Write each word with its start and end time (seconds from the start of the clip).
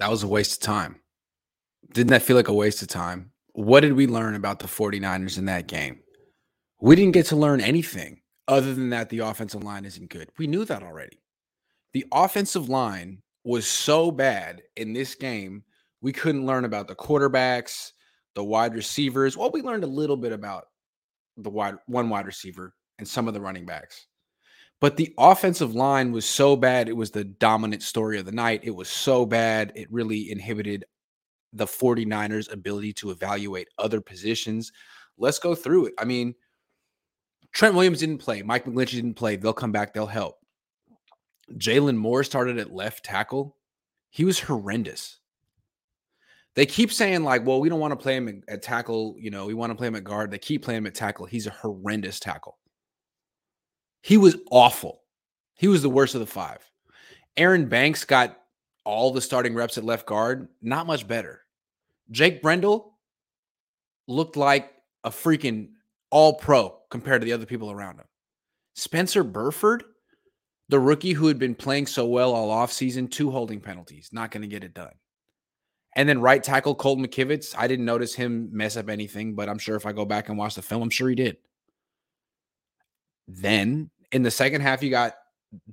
That 0.00 0.10
was 0.10 0.22
a 0.22 0.26
waste 0.26 0.54
of 0.54 0.60
time. 0.60 0.96
Didn't 1.92 2.08
that 2.08 2.22
feel 2.22 2.34
like 2.34 2.48
a 2.48 2.54
waste 2.54 2.80
of 2.80 2.88
time? 2.88 3.32
What 3.52 3.80
did 3.80 3.92
we 3.92 4.06
learn 4.06 4.34
about 4.34 4.58
the 4.58 4.66
49ers 4.66 5.36
in 5.36 5.44
that 5.44 5.68
game? 5.68 6.00
We 6.80 6.96
didn't 6.96 7.12
get 7.12 7.26
to 7.26 7.36
learn 7.36 7.60
anything 7.60 8.22
other 8.48 8.74
than 8.74 8.90
that 8.90 9.10
the 9.10 9.18
offensive 9.18 9.62
line 9.62 9.84
isn't 9.84 10.10
good. 10.10 10.30
We 10.38 10.46
knew 10.46 10.64
that 10.64 10.82
already. 10.82 11.20
The 11.92 12.06
offensive 12.10 12.68
line 12.68 13.22
was 13.44 13.66
so 13.66 14.10
bad 14.10 14.62
in 14.76 14.92
this 14.92 15.14
game, 15.14 15.64
we 16.02 16.12
couldn't 16.12 16.46
learn 16.46 16.64
about 16.64 16.88
the 16.88 16.94
quarterbacks, 16.94 17.92
the 18.34 18.44
wide 18.44 18.74
receivers. 18.74 19.36
Well, 19.36 19.50
we 19.50 19.62
learned 19.62 19.84
a 19.84 19.88
little 19.88 20.16
bit 20.16 20.32
about 20.32 20.66
the 21.36 21.50
wide 21.50 21.76
one 21.86 22.08
wide 22.08 22.26
receiver 22.26 22.74
and 22.98 23.08
some 23.08 23.28
of 23.28 23.34
the 23.34 23.40
running 23.40 23.66
backs. 23.66 24.06
But 24.80 24.96
the 24.96 25.12
offensive 25.18 25.74
line 25.74 26.10
was 26.10 26.24
so 26.24 26.56
bad. 26.56 26.88
It 26.88 26.96
was 26.96 27.10
the 27.10 27.24
dominant 27.24 27.82
story 27.82 28.18
of 28.18 28.24
the 28.24 28.32
night. 28.32 28.60
It 28.62 28.74
was 28.74 28.88
so 28.88 29.26
bad. 29.26 29.72
It 29.74 29.92
really 29.92 30.30
inhibited 30.30 30.84
the 31.52 31.66
49ers' 31.66 32.50
ability 32.50 32.94
to 32.94 33.10
evaluate 33.10 33.68
other 33.78 34.00
positions. 34.00 34.72
Let's 35.18 35.38
go 35.38 35.54
through 35.54 35.86
it. 35.86 35.94
I 35.98 36.04
mean, 36.04 36.34
Trent 37.52 37.74
Williams 37.74 38.00
didn't 38.00 38.18
play. 38.18 38.42
Mike 38.42 38.64
McGlinchey 38.64 38.92
didn't 38.92 39.14
play. 39.14 39.36
They'll 39.36 39.52
come 39.52 39.72
back. 39.72 39.92
They'll 39.92 40.06
help. 40.06 40.36
Jaylon 41.56 41.96
Moore 41.96 42.24
started 42.24 42.58
at 42.58 42.72
left 42.72 43.04
tackle. 43.04 43.56
He 44.10 44.24
was 44.24 44.40
horrendous. 44.40 45.18
They 46.56 46.66
keep 46.66 46.92
saying, 46.92 47.22
like, 47.22 47.46
well, 47.46 47.60
we 47.60 47.68
don't 47.68 47.80
want 47.80 47.92
to 47.92 47.96
play 47.96 48.16
him 48.16 48.42
at 48.48 48.62
tackle. 48.62 49.14
You 49.18 49.30
know, 49.30 49.46
we 49.46 49.54
want 49.54 49.70
to 49.70 49.76
play 49.76 49.86
him 49.86 49.94
at 49.94 50.04
guard. 50.04 50.30
They 50.30 50.38
keep 50.38 50.62
playing 50.62 50.78
him 50.78 50.86
at 50.86 50.94
tackle. 50.94 51.26
He's 51.26 51.46
a 51.46 51.50
horrendous 51.50 52.18
tackle. 52.18 52.58
He 54.02 54.16
was 54.16 54.36
awful. 54.50 55.02
He 55.54 55.68
was 55.68 55.82
the 55.82 55.90
worst 55.90 56.14
of 56.14 56.20
the 56.20 56.26
five. 56.26 56.58
Aaron 57.36 57.68
Banks 57.68 58.04
got 58.04 58.36
all 58.84 59.12
the 59.12 59.20
starting 59.20 59.54
reps 59.54 59.78
at 59.78 59.84
left 59.84 60.06
guard, 60.06 60.48
not 60.62 60.86
much 60.86 61.06
better. 61.06 61.42
Jake 62.10 62.42
Brendel 62.42 62.94
looked 64.08 64.36
like 64.36 64.72
a 65.04 65.10
freaking 65.10 65.68
all 66.10 66.34
pro 66.34 66.76
compared 66.90 67.20
to 67.20 67.24
the 67.24 67.32
other 67.32 67.46
people 67.46 67.70
around 67.70 67.96
him. 67.96 68.06
Spencer 68.74 69.22
Burford, 69.22 69.84
the 70.70 70.78
rookie 70.78 71.12
who 71.12 71.26
had 71.26 71.38
been 71.38 71.56
playing 71.56 71.86
so 71.86 72.06
well 72.06 72.32
all 72.32 72.64
offseason, 72.64 73.10
two 73.10 73.32
holding 73.32 73.60
penalties, 73.60 74.08
not 74.12 74.30
going 74.30 74.42
to 74.42 74.48
get 74.48 74.62
it 74.62 74.72
done. 74.72 74.94
And 75.96 76.08
then 76.08 76.20
right 76.20 76.42
tackle 76.42 76.76
Colton 76.76 77.04
McKivitz, 77.04 77.56
I 77.58 77.66
didn't 77.66 77.84
notice 77.84 78.14
him 78.14 78.48
mess 78.52 78.76
up 78.76 78.88
anything, 78.88 79.34
but 79.34 79.48
I'm 79.48 79.58
sure 79.58 79.74
if 79.74 79.84
I 79.84 79.90
go 79.90 80.04
back 80.04 80.28
and 80.28 80.38
watch 80.38 80.54
the 80.54 80.62
film, 80.62 80.82
I'm 80.82 80.90
sure 80.90 81.08
he 81.08 81.16
did. 81.16 81.38
Then 83.26 83.90
in 84.12 84.22
the 84.22 84.30
second 84.30 84.60
half, 84.60 84.80
you 84.80 84.90
got 84.90 85.14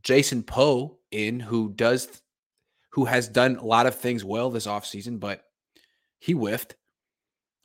Jason 0.02 0.42
Poe 0.42 0.98
in 1.12 1.40
who 1.40 1.70
does 1.70 2.24
who 2.90 3.06
has 3.06 3.28
done 3.28 3.58
a 3.58 3.66
lot 3.66 3.86
of 3.86 3.94
things 3.94 4.26
well 4.26 4.50
this 4.50 4.66
offseason, 4.66 5.20
but 5.20 5.44
he 6.18 6.34
whiffed. 6.34 6.76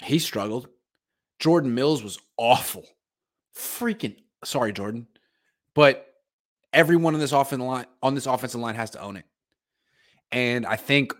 He 0.02 0.18
struggled. 0.18 0.68
Jordan 1.38 1.74
Mills 1.74 2.02
was 2.02 2.18
awful. 2.36 2.84
Freaking 3.56 4.16
sorry, 4.44 4.74
Jordan. 4.74 5.06
But 5.74 6.11
everyone 6.72 7.14
on 7.14 7.20
this 7.20 7.32
offensive 7.32 7.66
line 7.66 7.86
on 8.02 8.14
this 8.14 8.26
offensive 8.26 8.60
line 8.60 8.74
has 8.74 8.90
to 8.90 9.00
own 9.00 9.16
it. 9.16 9.24
And 10.30 10.64
I 10.64 10.76
think 10.76 11.14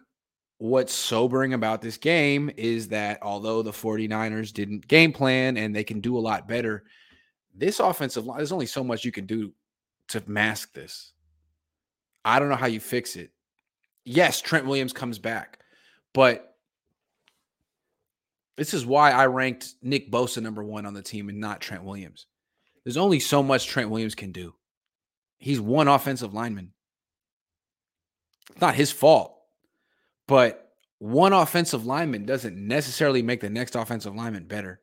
what's 0.59 0.95
sobering 0.95 1.55
about 1.55 1.83
this 1.83 1.97
game 1.97 2.51
is 2.57 2.89
that 2.89 3.19
although 3.21 3.63
the 3.63 3.73
49ers 3.73 4.53
didn't 4.53 4.87
game 4.87 5.13
plan 5.13 5.57
and 5.57 5.75
they 5.75 5.85
can 5.85 6.01
do 6.01 6.17
a 6.17 6.21
lot 6.21 6.49
better, 6.49 6.85
this 7.55 7.81
offensive 7.81 8.27
line, 8.27 8.39
there's 8.39 8.53
only 8.53 8.67
so 8.67 8.83
much 8.83 9.05
you 9.05 9.13
can 9.13 9.27
do 9.27 9.53
to 10.09 10.23
mask 10.27 10.73
this. 10.73 11.13
I 12.25 12.39
don't 12.39 12.49
know 12.49 12.57
how 12.57 12.67
you 12.67 12.81
fix 12.81 13.17
it. 13.17 13.31
Yes, 14.05 14.41
Trent 14.41 14.67
Williams 14.67 14.93
comes 14.93 15.19
back, 15.19 15.59
but 16.15 16.57
this 18.57 18.75
is 18.75 18.87
why 18.87 19.11
I 19.11 19.27
ranked 19.27 19.75
Nick 19.83 20.11
Bosa 20.11 20.43
number 20.43 20.63
one 20.63 20.87
on 20.87 20.95
the 20.95 21.03
team 21.03 21.29
and 21.29 21.41
not 21.41 21.61
Trent 21.61 21.85
Williams. 21.85 22.27
There's 22.85 22.97
only 22.97 23.21
so 23.21 23.43
much 23.43 23.67
Trent 23.67 23.91
Williams 23.91 24.15
can 24.15 24.33
do. 24.33 24.55
He's 25.43 25.61
one 25.61 25.89
offensive 25.89 26.33
lineman. 26.33 26.71
It's 28.53 28.61
not 28.61 28.77
his 28.77 28.93
fault, 28.93 29.37
but 30.29 30.73
one 31.01 31.33
offensive 31.33 31.85
lineman 31.85 32.27
doesn't 32.27 32.57
necessarily 32.57 33.23
make 33.23 33.41
the 33.41 33.51
next 33.51 33.75
offensive 33.75 34.15
lineman 34.15 34.45
better. 34.45 34.81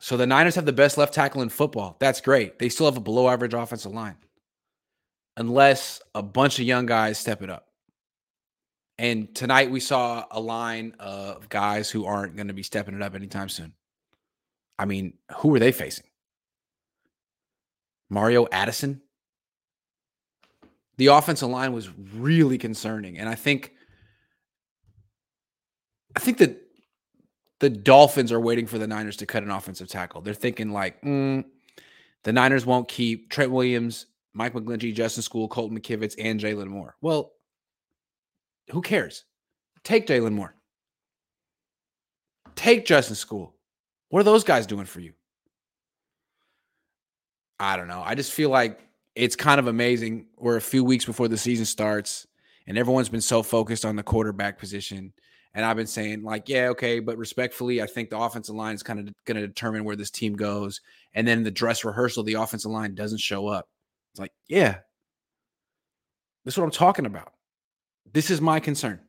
So 0.00 0.16
the 0.16 0.26
Niners 0.26 0.54
have 0.54 0.64
the 0.64 0.72
best 0.72 0.96
left 0.96 1.12
tackle 1.12 1.42
in 1.42 1.50
football. 1.50 1.98
That's 2.00 2.22
great. 2.22 2.58
They 2.58 2.70
still 2.70 2.86
have 2.86 2.96
a 2.96 3.00
below 3.00 3.28
average 3.28 3.52
offensive 3.52 3.92
line. 3.92 4.16
Unless 5.36 6.00
a 6.14 6.22
bunch 6.22 6.58
of 6.58 6.64
young 6.64 6.86
guys 6.86 7.18
step 7.18 7.42
it 7.42 7.50
up. 7.50 7.66
And 8.96 9.34
tonight 9.34 9.70
we 9.70 9.80
saw 9.80 10.24
a 10.30 10.40
line 10.40 10.94
of 10.98 11.50
guys 11.50 11.90
who 11.90 12.06
aren't 12.06 12.36
going 12.36 12.48
to 12.48 12.54
be 12.54 12.62
stepping 12.62 12.94
it 12.94 13.02
up 13.02 13.14
anytime 13.14 13.50
soon. 13.50 13.74
I 14.78 14.86
mean, 14.86 15.18
who 15.36 15.54
are 15.54 15.58
they 15.58 15.72
facing? 15.72 16.06
Mario 18.08 18.46
Addison? 18.52 19.02
The 20.98 21.08
offensive 21.08 21.48
line 21.48 21.72
was 21.72 21.90
really 22.14 22.58
concerning. 22.58 23.18
And 23.18 23.28
I 23.28 23.34
think 23.34 23.72
I 26.16 26.20
think 26.20 26.38
that 26.38 26.62
the 27.60 27.70
Dolphins 27.70 28.32
are 28.32 28.40
waiting 28.40 28.66
for 28.66 28.78
the 28.78 28.86
Niners 28.86 29.16
to 29.18 29.26
cut 29.26 29.42
an 29.42 29.50
offensive 29.50 29.88
tackle. 29.88 30.22
They're 30.22 30.34
thinking 30.34 30.72
like, 30.72 31.00
mm, 31.02 31.44
the 32.24 32.32
Niners 32.32 32.66
won't 32.66 32.88
keep 32.88 33.30
Trent 33.30 33.50
Williams, 33.50 34.06
Mike 34.34 34.54
McGlinchey, 34.54 34.94
Justin 34.94 35.22
Skule, 35.22 35.48
Colton 35.48 35.78
McKivitz, 35.78 36.14
and 36.18 36.40
Jaylon 36.40 36.68
Moore. 36.68 36.96
Well, 37.00 37.32
who 38.70 38.82
cares? 38.82 39.24
Take 39.84 40.06
Jaylon 40.06 40.32
Moore. 40.32 40.54
Take 42.54 42.86
Justin 42.86 43.16
Skule. 43.16 43.52
What 44.08 44.20
are 44.20 44.24
those 44.24 44.44
guys 44.44 44.66
doing 44.66 44.86
for 44.86 45.00
you? 45.00 45.12
I 47.58 47.76
don't 47.76 47.88
know. 47.88 48.02
I 48.04 48.14
just 48.14 48.32
feel 48.32 48.50
like 48.50 48.80
it's 49.14 49.36
kind 49.36 49.58
of 49.58 49.66
amazing. 49.66 50.26
We're 50.36 50.56
a 50.56 50.62
few 50.62 50.84
weeks 50.84 51.04
before 51.04 51.28
the 51.28 51.38
season 51.38 51.64
starts, 51.64 52.26
and 52.66 52.76
everyone's 52.76 53.08
been 53.08 53.20
so 53.20 53.42
focused 53.42 53.84
on 53.84 53.96
the 53.96 54.02
quarterback 54.02 54.58
position. 54.58 55.12
And 55.54 55.64
I've 55.64 55.76
been 55.76 55.86
saying, 55.86 56.22
like, 56.22 56.50
yeah, 56.50 56.68
okay, 56.68 57.00
but 57.00 57.16
respectfully, 57.16 57.80
I 57.80 57.86
think 57.86 58.10
the 58.10 58.18
offensive 58.18 58.54
line 58.54 58.74
is 58.74 58.82
kind 58.82 59.00
of 59.00 59.14
going 59.24 59.40
to 59.40 59.46
determine 59.46 59.84
where 59.84 59.96
this 59.96 60.10
team 60.10 60.34
goes. 60.34 60.82
And 61.14 61.26
then 61.26 61.42
the 61.42 61.50
dress 61.50 61.82
rehearsal, 61.82 62.24
the 62.24 62.34
offensive 62.34 62.70
line 62.70 62.94
doesn't 62.94 63.20
show 63.20 63.48
up. 63.48 63.66
It's 64.12 64.20
like, 64.20 64.32
yeah, 64.48 64.78
this 66.44 66.54
is 66.54 66.58
what 66.58 66.64
I'm 66.64 66.70
talking 66.72 67.06
about. 67.06 67.32
This 68.12 68.30
is 68.30 68.42
my 68.42 68.60
concern 68.60 69.00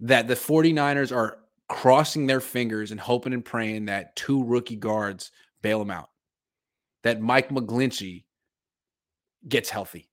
that 0.00 0.26
the 0.26 0.34
49ers 0.34 1.14
are 1.14 1.38
crossing 1.68 2.26
their 2.26 2.40
fingers 2.40 2.90
and 2.90 3.00
hoping 3.00 3.32
and 3.32 3.44
praying 3.44 3.86
that 3.86 4.16
two 4.16 4.44
rookie 4.44 4.76
guards 4.76 5.30
bail 5.62 5.78
them 5.78 5.90
out, 5.90 6.10
that 7.06 7.20
Mike 7.20 7.50
McGlinchey 7.50 8.24
gets 9.46 9.70
healthy, 9.70 10.08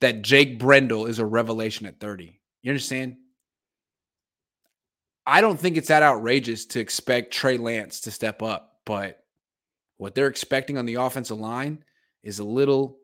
that 0.00 0.22
Jake 0.22 0.60
Brendel 0.60 1.06
is 1.06 1.18
a 1.18 1.26
revelation 1.26 1.86
at 1.86 1.98
30. 1.98 2.40
You 2.62 2.70
understand? 2.70 3.16
I 5.26 5.40
don't 5.40 5.58
think 5.58 5.76
it's 5.76 5.88
that 5.88 6.04
outrageous 6.04 6.64
to 6.66 6.78
expect 6.78 7.34
Trey 7.34 7.58
Lance 7.58 8.02
to 8.02 8.12
step 8.12 8.42
up, 8.42 8.78
but 8.84 9.24
what 9.96 10.14
they're 10.14 10.28
expecting 10.28 10.78
on 10.78 10.86
the 10.86 10.94
offensive 10.94 11.40
line 11.40 11.82
is 12.22 12.38
a 12.38 12.44
little 12.44 12.98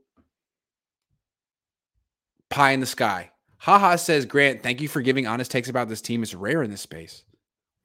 pie 2.49 2.71
in 2.71 2.79
the 2.79 2.87
sky. 2.87 3.33
Haha 3.59 3.97
says, 3.97 4.25
Grant, 4.25 4.63
thank 4.63 4.81
you 4.81 4.87
for 4.87 5.03
giving 5.03 5.27
honest 5.27 5.51
takes 5.51 5.69
about 5.69 5.89
this 5.89 6.01
team. 6.01 6.23
It's 6.23 6.33
rare 6.33 6.63
in 6.63 6.71
this 6.71 6.81
space. 6.81 7.25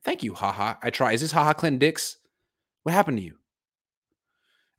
Thank 0.04 0.22
you, 0.22 0.36
haha. 0.36 0.76
I 0.84 0.92
try. 0.92 1.14
Is 1.14 1.22
this 1.22 1.32
haha 1.32 1.54
Clinton 1.54 1.80
Dix? 1.80 2.18
What 2.84 2.94
happened 2.94 3.18
to 3.18 3.24
you? 3.24 3.38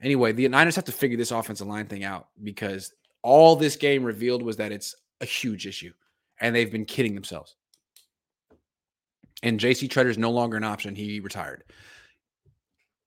Anyway, 0.03 0.33
the 0.33 0.49
Niners 0.49 0.77
have 0.77 0.85
to 0.85 0.93
figure 0.93 1.17
this 1.17 1.31
offensive 1.31 1.67
line 1.67 1.87
thing 1.87 2.05
out 2.05 2.29
because 2.43 2.93
all 3.23 3.57
this 3.57 3.77
game 3.77 4.05
revealed 4.05 4.43
was 4.43 4.57
that 4.57 4.73
it's 4.73 4.95
a 5.21 5.25
huge 5.25 5.67
issue 5.67 5.93
and 6.41 6.55
they've 6.55 6.71
been 6.71 6.85
kidding 6.85 7.15
themselves 7.15 7.57
and 9.43 9.61
JC 9.61 9.89
Tretter 9.89 10.09
is 10.09 10.19
no 10.19 10.31
longer 10.31 10.57
an 10.57 10.65
option. 10.65 10.95
He 10.95 11.21
retired. 11.21 11.65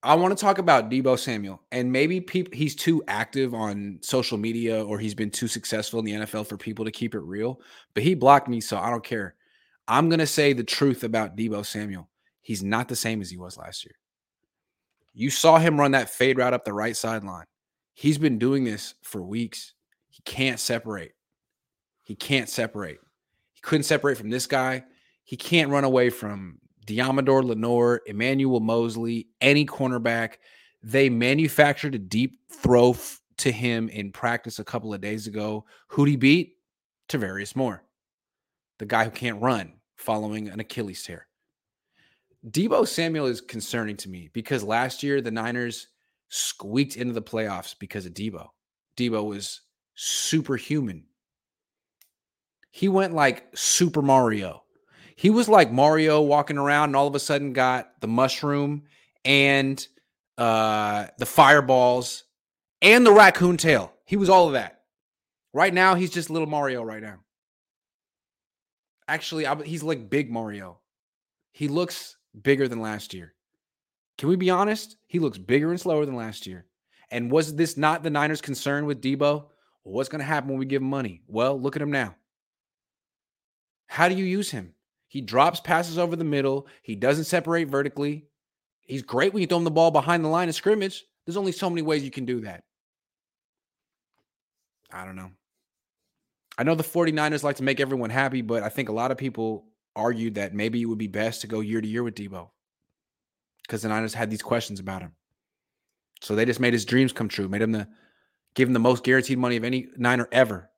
I 0.03 0.15
want 0.15 0.35
to 0.35 0.41
talk 0.41 0.57
about 0.57 0.89
Deebo 0.89 1.19
Samuel, 1.19 1.61
and 1.71 1.91
maybe 1.91 2.19
pe- 2.19 2.45
he's 2.53 2.75
too 2.75 3.03
active 3.07 3.53
on 3.53 3.99
social 4.01 4.37
media 4.37 4.83
or 4.83 4.97
he's 4.97 5.13
been 5.13 5.29
too 5.29 5.47
successful 5.47 5.99
in 5.99 6.05
the 6.05 6.13
NFL 6.13 6.47
for 6.47 6.57
people 6.57 6.85
to 6.85 6.91
keep 6.91 7.13
it 7.13 7.19
real. 7.19 7.61
But 7.93 8.03
he 8.03 8.15
blocked 8.15 8.47
me, 8.47 8.61
so 8.61 8.77
I 8.77 8.89
don't 8.89 9.03
care. 9.03 9.35
I'm 9.87 10.09
going 10.09 10.19
to 10.19 10.27
say 10.27 10.53
the 10.53 10.63
truth 10.63 11.03
about 11.03 11.35
Deebo 11.37 11.65
Samuel. 11.65 12.09
He's 12.41 12.63
not 12.63 12.87
the 12.87 12.95
same 12.95 13.21
as 13.21 13.29
he 13.29 13.37
was 13.37 13.57
last 13.57 13.85
year. 13.85 13.93
You 15.13 15.29
saw 15.29 15.59
him 15.59 15.79
run 15.79 15.91
that 15.91 16.09
fade 16.09 16.37
route 16.37 16.53
up 16.53 16.65
the 16.65 16.73
right 16.73 16.95
sideline. 16.95 17.45
He's 17.93 18.17
been 18.17 18.39
doing 18.39 18.63
this 18.63 18.95
for 19.03 19.21
weeks. 19.21 19.73
He 20.09 20.21
can't 20.23 20.59
separate. 20.59 21.11
He 22.03 22.15
can't 22.15 22.49
separate. 22.49 22.99
He 23.53 23.61
couldn't 23.61 23.83
separate 23.83 24.17
from 24.17 24.29
this 24.29 24.47
guy. 24.47 24.83
He 25.23 25.35
can't 25.35 25.69
run 25.69 25.83
away 25.83 26.09
from 26.09 26.59
Deommodo 26.87 27.43
Lenoir, 27.43 28.01
Emmanuel 28.05 28.59
Moseley, 28.59 29.27
any 29.39 29.65
cornerback. 29.65 30.35
They 30.83 31.09
manufactured 31.09 31.95
a 31.95 31.99
deep 31.99 32.39
throw 32.51 32.91
f- 32.91 33.21
to 33.37 33.51
him 33.51 33.89
in 33.89 34.11
practice 34.11 34.59
a 34.59 34.63
couple 34.63 34.93
of 34.93 35.01
days 35.01 35.27
ago. 35.27 35.65
Who'd 35.89 36.09
he 36.09 36.15
beat? 36.15 36.55
Tarvarius 37.07 37.55
Moore, 37.55 37.83
the 38.79 38.85
guy 38.85 39.03
who 39.03 39.11
can't 39.11 39.41
run 39.41 39.73
following 39.97 40.47
an 40.47 40.59
Achilles 40.59 41.03
tear. 41.03 41.27
Deebo 42.47 42.87
Samuel 42.87 43.27
is 43.27 43.41
concerning 43.41 43.97
to 43.97 44.09
me 44.09 44.29
because 44.33 44.63
last 44.63 45.03
year 45.03 45.21
the 45.21 45.31
Niners 45.31 45.87
squeaked 46.29 46.97
into 46.97 47.13
the 47.13 47.21
playoffs 47.21 47.75
because 47.77 48.05
of 48.05 48.13
Deebo. 48.13 48.49
Deebo 48.97 49.23
was 49.23 49.61
superhuman. 49.95 51.05
He 52.71 52.87
went 52.87 53.13
like 53.13 53.45
Super 53.53 54.01
Mario. 54.01 54.63
He 55.15 55.29
was 55.29 55.47
like 55.47 55.71
Mario 55.71 56.21
walking 56.21 56.57
around 56.57 56.89
and 56.89 56.95
all 56.95 57.07
of 57.07 57.15
a 57.15 57.19
sudden 57.19 57.53
got 57.53 57.99
the 58.01 58.07
mushroom 58.07 58.83
and 59.23 59.85
uh 60.37 61.07
the 61.19 61.25
fireballs 61.25 62.23
and 62.81 63.05
the 63.05 63.11
raccoon 63.11 63.57
tail. 63.57 63.93
He 64.05 64.17
was 64.17 64.29
all 64.29 64.47
of 64.47 64.53
that. 64.53 64.81
Right 65.53 65.73
now, 65.73 65.95
he's 65.95 66.09
just 66.09 66.29
little 66.29 66.47
Mario 66.47 66.81
right 66.81 67.01
now. 67.01 67.19
Actually, 69.07 69.45
I, 69.45 69.61
he's 69.63 69.83
like 69.83 70.09
big 70.09 70.31
Mario. 70.31 70.79
He 71.51 71.67
looks 71.67 72.15
bigger 72.39 72.67
than 72.67 72.81
last 72.81 73.13
year. 73.13 73.33
Can 74.17 74.29
we 74.29 74.35
be 74.35 74.49
honest? 74.49 74.97
He 75.07 75.19
looks 75.19 75.37
bigger 75.37 75.71
and 75.71 75.79
slower 75.79 76.05
than 76.05 76.15
last 76.15 76.45
year. 76.45 76.65
And 77.09 77.31
was 77.31 77.55
this 77.55 77.77
not 77.77 78.03
the 78.03 78.09
Niners' 78.09 78.41
concern 78.41 78.85
with 78.85 79.01
Deebo? 79.01 79.19
Well, 79.19 79.47
what's 79.83 80.09
going 80.09 80.19
to 80.19 80.25
happen 80.25 80.49
when 80.49 80.59
we 80.59 80.65
give 80.65 80.81
him 80.81 80.89
money? 80.89 81.21
Well, 81.27 81.59
look 81.59 81.75
at 81.75 81.81
him 81.81 81.91
now. 81.91 82.15
How 83.87 84.07
do 84.07 84.15
you 84.15 84.23
use 84.23 84.51
him? 84.51 84.73
He 85.07 85.19
drops 85.19 85.59
passes 85.59 85.97
over 85.97 86.15
the 86.15 86.23
middle. 86.23 86.67
He 86.81 86.95
doesn't 86.95 87.25
separate 87.25 87.67
vertically. 87.67 88.27
He's 88.81 89.01
great 89.01 89.33
when 89.33 89.41
you 89.41 89.47
throw 89.47 89.57
him 89.57 89.65
the 89.65 89.71
ball 89.71 89.91
behind 89.91 90.23
the 90.23 90.29
line 90.29 90.47
of 90.47 90.55
scrimmage. 90.55 91.03
There's 91.25 91.37
only 91.37 91.51
so 91.51 91.69
many 91.69 91.81
ways 91.81 92.03
you 92.03 92.11
can 92.11 92.25
do 92.25 92.41
that. 92.41 92.63
I 94.91 95.05
don't 95.05 95.15
know. 95.15 95.31
I 96.57 96.63
know 96.63 96.75
the 96.75 96.83
49ers 96.83 97.43
like 97.43 97.57
to 97.57 97.63
make 97.63 97.79
everyone 97.79 98.09
happy, 98.09 98.41
but 98.41 98.63
I 98.63 98.69
think 98.69 98.89
a 98.89 98.93
lot 98.93 99.11
of 99.11 99.17
people 99.17 99.65
argued 99.95 100.35
that 100.35 100.53
maybe 100.53 100.81
it 100.81 100.85
would 100.85 100.97
be 100.97 101.07
best 101.07 101.41
to 101.41 101.47
go 101.47 101.59
year 101.59 101.81
to 101.81 101.87
year 101.87 102.03
with 102.03 102.15
Deebo 102.15 102.49
because 103.63 103.81
the 103.81 103.89
Niners 103.89 104.13
had 104.13 104.29
these 104.29 104.41
questions 104.41 104.79
about 104.79 105.01
him. 105.01 105.13
So 106.21 106.35
they 106.35 106.45
just 106.45 106.59
made 106.59 106.73
his 106.73 106.85
dreams 106.85 107.13
come 107.13 107.27
true, 107.27 107.47
made 107.47 107.61
him 107.61 107.71
the 107.71 107.87
give 108.53 108.67
him 108.67 108.73
the 108.73 108.79
most 108.79 109.03
guaranteed 109.03 109.37
money 109.37 109.57
of 109.57 109.63
any 109.63 109.87
Niner 109.97 110.27
ever. 110.31 110.69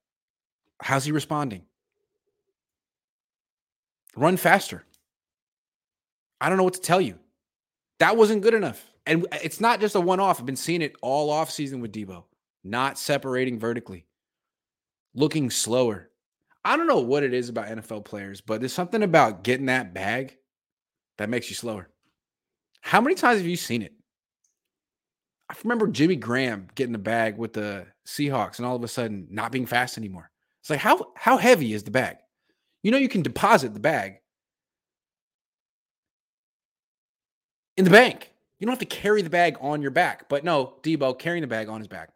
How's 0.82 1.06
he 1.06 1.12
responding? 1.12 1.64
Run 4.16 4.38
faster. 4.38 4.86
I 6.40 6.50
don't 6.50 6.58
know 6.58 6.64
what 6.64 6.76
to 6.76 6.82
tell 6.82 7.02
you. 7.02 7.18
That 8.00 8.18
wasn't 8.18 8.44
good 8.44 8.54
enough. 8.54 8.86
And 9.06 9.26
it's 9.44 9.60
not 9.60 9.80
just 9.80 9.96
a 9.96 10.02
one 10.02 10.20
off. 10.20 10.40
I've 10.40 10.46
been 10.46 10.56
seeing 10.56 10.82
it 10.82 10.96
all 11.02 11.30
off 11.30 11.52
season 11.52 11.82
with 11.82 11.92
Deebo, 11.92 12.24
not 12.64 12.98
separating 12.98 13.60
vertically, 13.60 14.06
looking 15.14 15.50
slower. 15.50 16.10
I 16.66 16.78
don't 16.78 16.88
know 16.88 17.00
what 17.00 17.24
it 17.24 17.34
is 17.34 17.50
about 17.50 17.68
NFL 17.68 18.06
players, 18.06 18.42
but 18.42 18.62
there's 18.62 18.74
something 18.74 19.04
about 19.04 19.44
getting 19.44 19.66
that 19.66 19.94
bag 19.94 20.38
that 21.18 21.30
makes 21.30 21.50
you 21.50 21.56
slower. 21.56 21.90
How 22.82 23.02
many 23.02 23.16
times 23.16 23.40
have 23.40 23.48
you 23.48 23.56
seen 23.56 23.82
it? 23.82 23.94
I 25.50 25.56
remember 25.64 25.88
Jimmy 25.88 26.16
Graham 26.16 26.68
getting 26.76 26.94
the 26.94 27.00
bag 27.00 27.38
with 27.38 27.54
the 27.54 27.86
Seahawks 28.08 28.58
and 28.58 28.66
all 28.66 28.76
of 28.76 28.84
a 28.84 28.88
sudden 28.88 29.28
not 29.30 29.52
being 29.52 29.66
fast 29.66 29.98
anymore. 29.98 30.32
It's 30.62 30.70
like 30.70 30.80
how 30.80 31.12
how 31.16 31.38
heavy 31.38 31.74
is 31.74 31.84
the 31.84 31.92
bag? 31.92 32.18
You 32.82 32.92
know 32.92 32.98
you 32.98 33.10
can 33.10 33.22
deposit 33.22 33.74
the 33.74 33.80
bag 33.80 34.16
in 37.78 37.86
the 37.86 37.92
bank. 37.92 38.32
You 38.60 38.66
don't 38.66 38.72
have 38.72 38.80
to 38.80 38.86
carry 38.86 39.22
the 39.22 39.30
bag 39.30 39.58
on 39.60 39.82
your 39.82 39.92
back. 39.92 40.30
But 40.30 40.44
no, 40.44 40.76
Deebo 40.84 41.20
carrying 41.20 41.42
the 41.42 41.48
bag 41.48 41.68
on 41.68 41.80
his 41.80 41.88
back. 41.88 42.10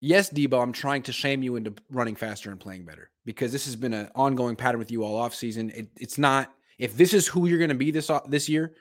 Yes, 0.00 0.30
Deebo, 0.30 0.62
I'm 0.62 0.72
trying 0.72 1.02
to 1.02 1.12
shame 1.12 1.42
you 1.42 1.56
into 1.56 1.74
running 1.90 2.14
faster 2.14 2.50
and 2.50 2.60
playing 2.60 2.84
better 2.84 3.10
because 3.24 3.50
this 3.50 3.64
has 3.64 3.74
been 3.74 3.92
an 3.92 4.08
ongoing 4.14 4.54
pattern 4.54 4.78
with 4.78 4.92
you 4.92 5.02
all 5.02 5.16
off 5.16 5.34
season. 5.34 5.70
It, 5.70 5.88
it's 5.96 6.18
not 6.18 6.52
if 6.78 6.96
this 6.96 7.12
is 7.12 7.26
who 7.26 7.48
you're 7.48 7.58
going 7.58 7.68
to 7.70 7.74
be 7.74 7.90
this 7.90 8.08
uh, 8.08 8.20
this 8.28 8.48
year. 8.48 8.74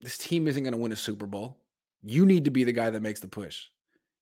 This 0.00 0.16
team 0.16 0.46
isn't 0.48 0.62
going 0.62 0.72
to 0.72 0.78
win 0.78 0.92
a 0.92 0.96
Super 0.96 1.26
Bowl. 1.26 1.58
You 2.02 2.24
need 2.24 2.44
to 2.44 2.50
be 2.50 2.64
the 2.64 2.72
guy 2.72 2.90
that 2.90 3.02
makes 3.02 3.20
the 3.20 3.28
push. 3.28 3.64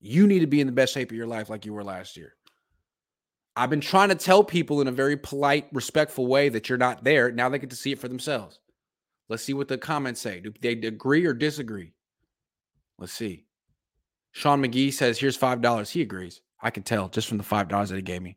You 0.00 0.26
need 0.26 0.40
to 0.40 0.46
be 0.46 0.60
in 0.60 0.67
the 0.67 0.72
best 0.72 0.94
shape 0.94 1.10
of 1.10 1.17
your 1.17 1.26
life 1.26 1.50
like 1.50 1.67
you 1.67 1.72
were 1.72 1.84
last 1.84 2.17
year. 2.17 2.34
I've 3.56 3.70
been 3.70 3.81
trying 3.81 4.08
to 4.08 4.14
tell 4.14 4.43
people 4.43 4.81
in 4.81 4.88
a 4.88 4.93
very 4.93 5.17
polite, 5.17 5.69
respectful 5.72 6.26
way 6.26 6.49
that 6.49 6.69
you're 6.69 6.78
not 6.78 7.05
there. 7.05 7.31
Now 7.31 7.49
they 7.49 7.58
get 7.58 7.70
to 7.70 7.76
see 7.76 7.93
it 7.93 7.99
for 7.99 8.08
themselves. 8.08 8.58
Let's 9.28 9.44
see 9.44 9.55
what 9.55 9.69
the 9.69 9.78
comments 9.78 10.20
say. 10.20 10.40
Do 10.40 10.52
they 10.60 10.72
agree 10.72 11.25
or 11.25 11.32
disagree? 11.32 11.93
Let's 12.99 13.12
see. 13.12 13.44
Sean 14.32 14.62
McGee 14.62 14.93
says, 14.93 15.19
here's 15.19 15.38
$5. 15.38 15.91
He 15.91 16.02
agrees. 16.02 16.41
I 16.61 16.70
can 16.70 16.82
tell 16.82 17.08
just 17.08 17.29
from 17.29 17.38
the 17.38 17.44
$5 17.44 17.88
that 17.88 17.94
he 17.94 18.02
gave 18.02 18.23
me. 18.23 18.37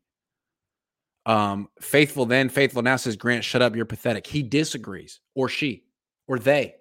Um, 1.26 1.68
Faithful 1.82 2.26
then, 2.26 2.50
Faithful 2.50 2.82
now 2.82 2.96
says, 2.96 3.18
Grant, 3.18 3.44
shut 3.44 3.62
up. 3.62 3.76
You're 3.76 3.86
pathetic. 3.86 4.26
He 4.26 4.42
disagrees, 4.44 5.20
or 5.36 5.50
she, 5.50 5.84
or 6.28 6.40
they. 6.40 6.76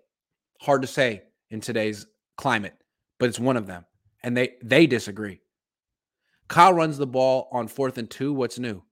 Hard 0.61 0.83
to 0.83 0.89
say 0.89 1.23
in 1.51 1.61
today's 1.61 2.07
climate, 2.37 2.75
but 3.19 3.29
it's 3.29 3.41
one 3.41 3.57
of 3.57 3.67
them. 3.67 3.85
And 4.23 4.37
they 4.37 4.55
they 4.63 4.87
disagree. 4.87 5.41
Kyle 6.49 6.73
runs 6.73 6.97
the 6.97 7.07
ball 7.07 7.49
on 7.53 7.67
fourth 7.69 7.99
and 7.99 8.09
two. 8.09 8.33
What's 8.33 8.59
new? 8.59 8.83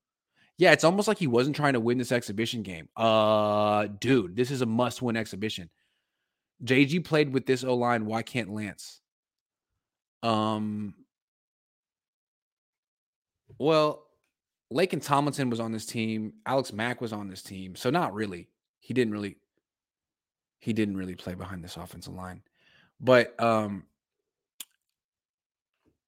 Yeah, 0.58 0.72
it's 0.72 0.84
almost 0.84 1.08
like 1.08 1.18
he 1.18 1.26
wasn't 1.26 1.56
trying 1.56 1.72
to 1.72 1.80
win 1.80 1.98
this 1.98 2.12
exhibition 2.12 2.62
game. 2.62 2.88
Uh, 2.96 3.86
dude, 4.00 4.36
this 4.36 4.50
is 4.50 4.60
a 4.60 4.66
must-win 4.66 5.16
exhibition. 5.16 5.68
JG 6.62 7.04
played 7.04 7.32
with 7.32 7.46
this 7.46 7.64
O 7.64 7.74
line. 7.74 8.06
Why 8.06 8.22
can't 8.22 8.52
Lance? 8.52 9.00
Um. 10.22 10.94
Well, 13.58 14.04
Laken 14.72 15.02
Tomlinson 15.04 15.50
was 15.50 15.60
on 15.60 15.72
this 15.72 15.86
team. 15.86 16.34
Alex 16.46 16.72
Mack 16.72 17.00
was 17.00 17.12
on 17.12 17.28
this 17.28 17.42
team. 17.42 17.76
So 17.76 17.90
not 17.90 18.14
really. 18.14 18.48
He 18.80 18.94
didn't 18.94 19.12
really. 19.12 19.36
He 20.58 20.72
didn't 20.72 20.96
really 20.96 21.14
play 21.14 21.34
behind 21.34 21.62
this 21.62 21.76
offensive 21.76 22.14
line, 22.14 22.42
but 23.00 23.40
um. 23.42 23.84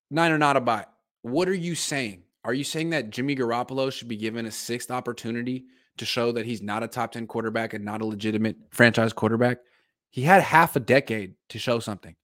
Nine 0.09 0.31
or 0.31 0.39
not 0.39 0.57
a 0.57 0.61
bot. 0.61 0.93
What 1.23 1.49
are 1.49 1.55
you 1.55 1.75
saying? 1.75 2.23
Are 2.45 2.55
you 2.55 2.63
saying 2.63 2.91
that 2.91 3.11
Jimmy 3.11 3.35
Garoppolo 3.35 3.91
should 3.91 4.07
be 4.07 4.17
given 4.17 4.47
a 4.47 4.53
sixth 4.53 4.93
opportunity 4.93 5.65
to 5.97 6.05
show 6.05 6.31
that 6.31 6.47
he's 6.47 6.63
not 6.63 6.85
a 6.85 6.89
top 6.89 7.11
10 7.11 7.27
quarterback 7.27 7.75
and 7.75 7.85
not 7.85 8.03
a 8.03 8.05
legitimate 8.05 8.57
franchise 8.71 9.13
quarterback? 9.13 9.59
He 10.17 10.23
had 10.23 10.43
half 10.43 10.77
a 10.77 10.81
decade 10.81 11.35
to 11.51 11.59
show 11.59 11.79
something. 11.79 12.17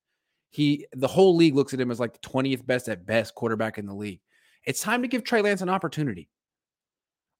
He 0.49 0.87
the 0.94 1.08
whole 1.08 1.37
league 1.37 1.54
looks 1.54 1.75
at 1.75 1.80
him 1.80 1.90
as 1.90 2.00
like 2.00 2.14
the 2.14 2.26
20th 2.26 2.64
best 2.64 2.88
at 2.88 3.04
best 3.04 3.34
quarterback 3.34 3.76
in 3.76 3.84
the 3.84 3.92
league. 3.92 4.20
It's 4.64 4.80
time 4.80 5.02
to 5.02 5.08
give 5.08 5.25
Trey 5.25 5.42
Lance 5.42 5.61
an 5.61 5.68
opportunity. 5.68 6.30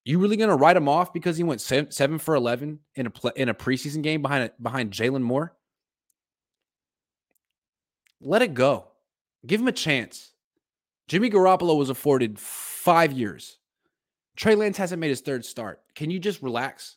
You 0.05 0.19
really 0.19 0.37
going 0.37 0.51
to 0.51 0.57
write 0.57 0.77
him 0.77 0.91
off 0.91 1.15
because 1.15 1.39
he 1.39 1.43
went 1.43 1.63
seven, 1.63 1.91
seven 1.91 2.19
for 2.19 2.35
11 2.35 2.81
in 2.97 3.07
a 3.07 3.13
in 3.35 3.49
a 3.49 3.55
preseason 3.55 4.03
game 4.03 4.21
behind 4.21 4.45
a, 4.45 4.63
behind 4.63 4.91
Jaylon 4.91 5.23
Moore? 5.23 5.57
Let 8.21 8.43
it 8.43 8.53
go. 8.53 8.89
Give 9.47 9.59
him 9.59 9.69
a 9.69 9.73
chance. 9.73 10.33
Jimmy 11.09 11.31
Garoppolo 11.31 11.79
was 11.79 11.89
afforded 11.89 12.39
five 12.39 13.13
years. 13.13 13.57
Trey 14.37 14.55
Lance 14.55 14.77
hasn't 14.77 15.01
made 15.01 15.09
his 15.09 15.23
third 15.23 15.47
start. 15.47 15.81
Can 15.95 16.11
you 16.11 16.19
just 16.19 16.43
relax? 16.43 16.97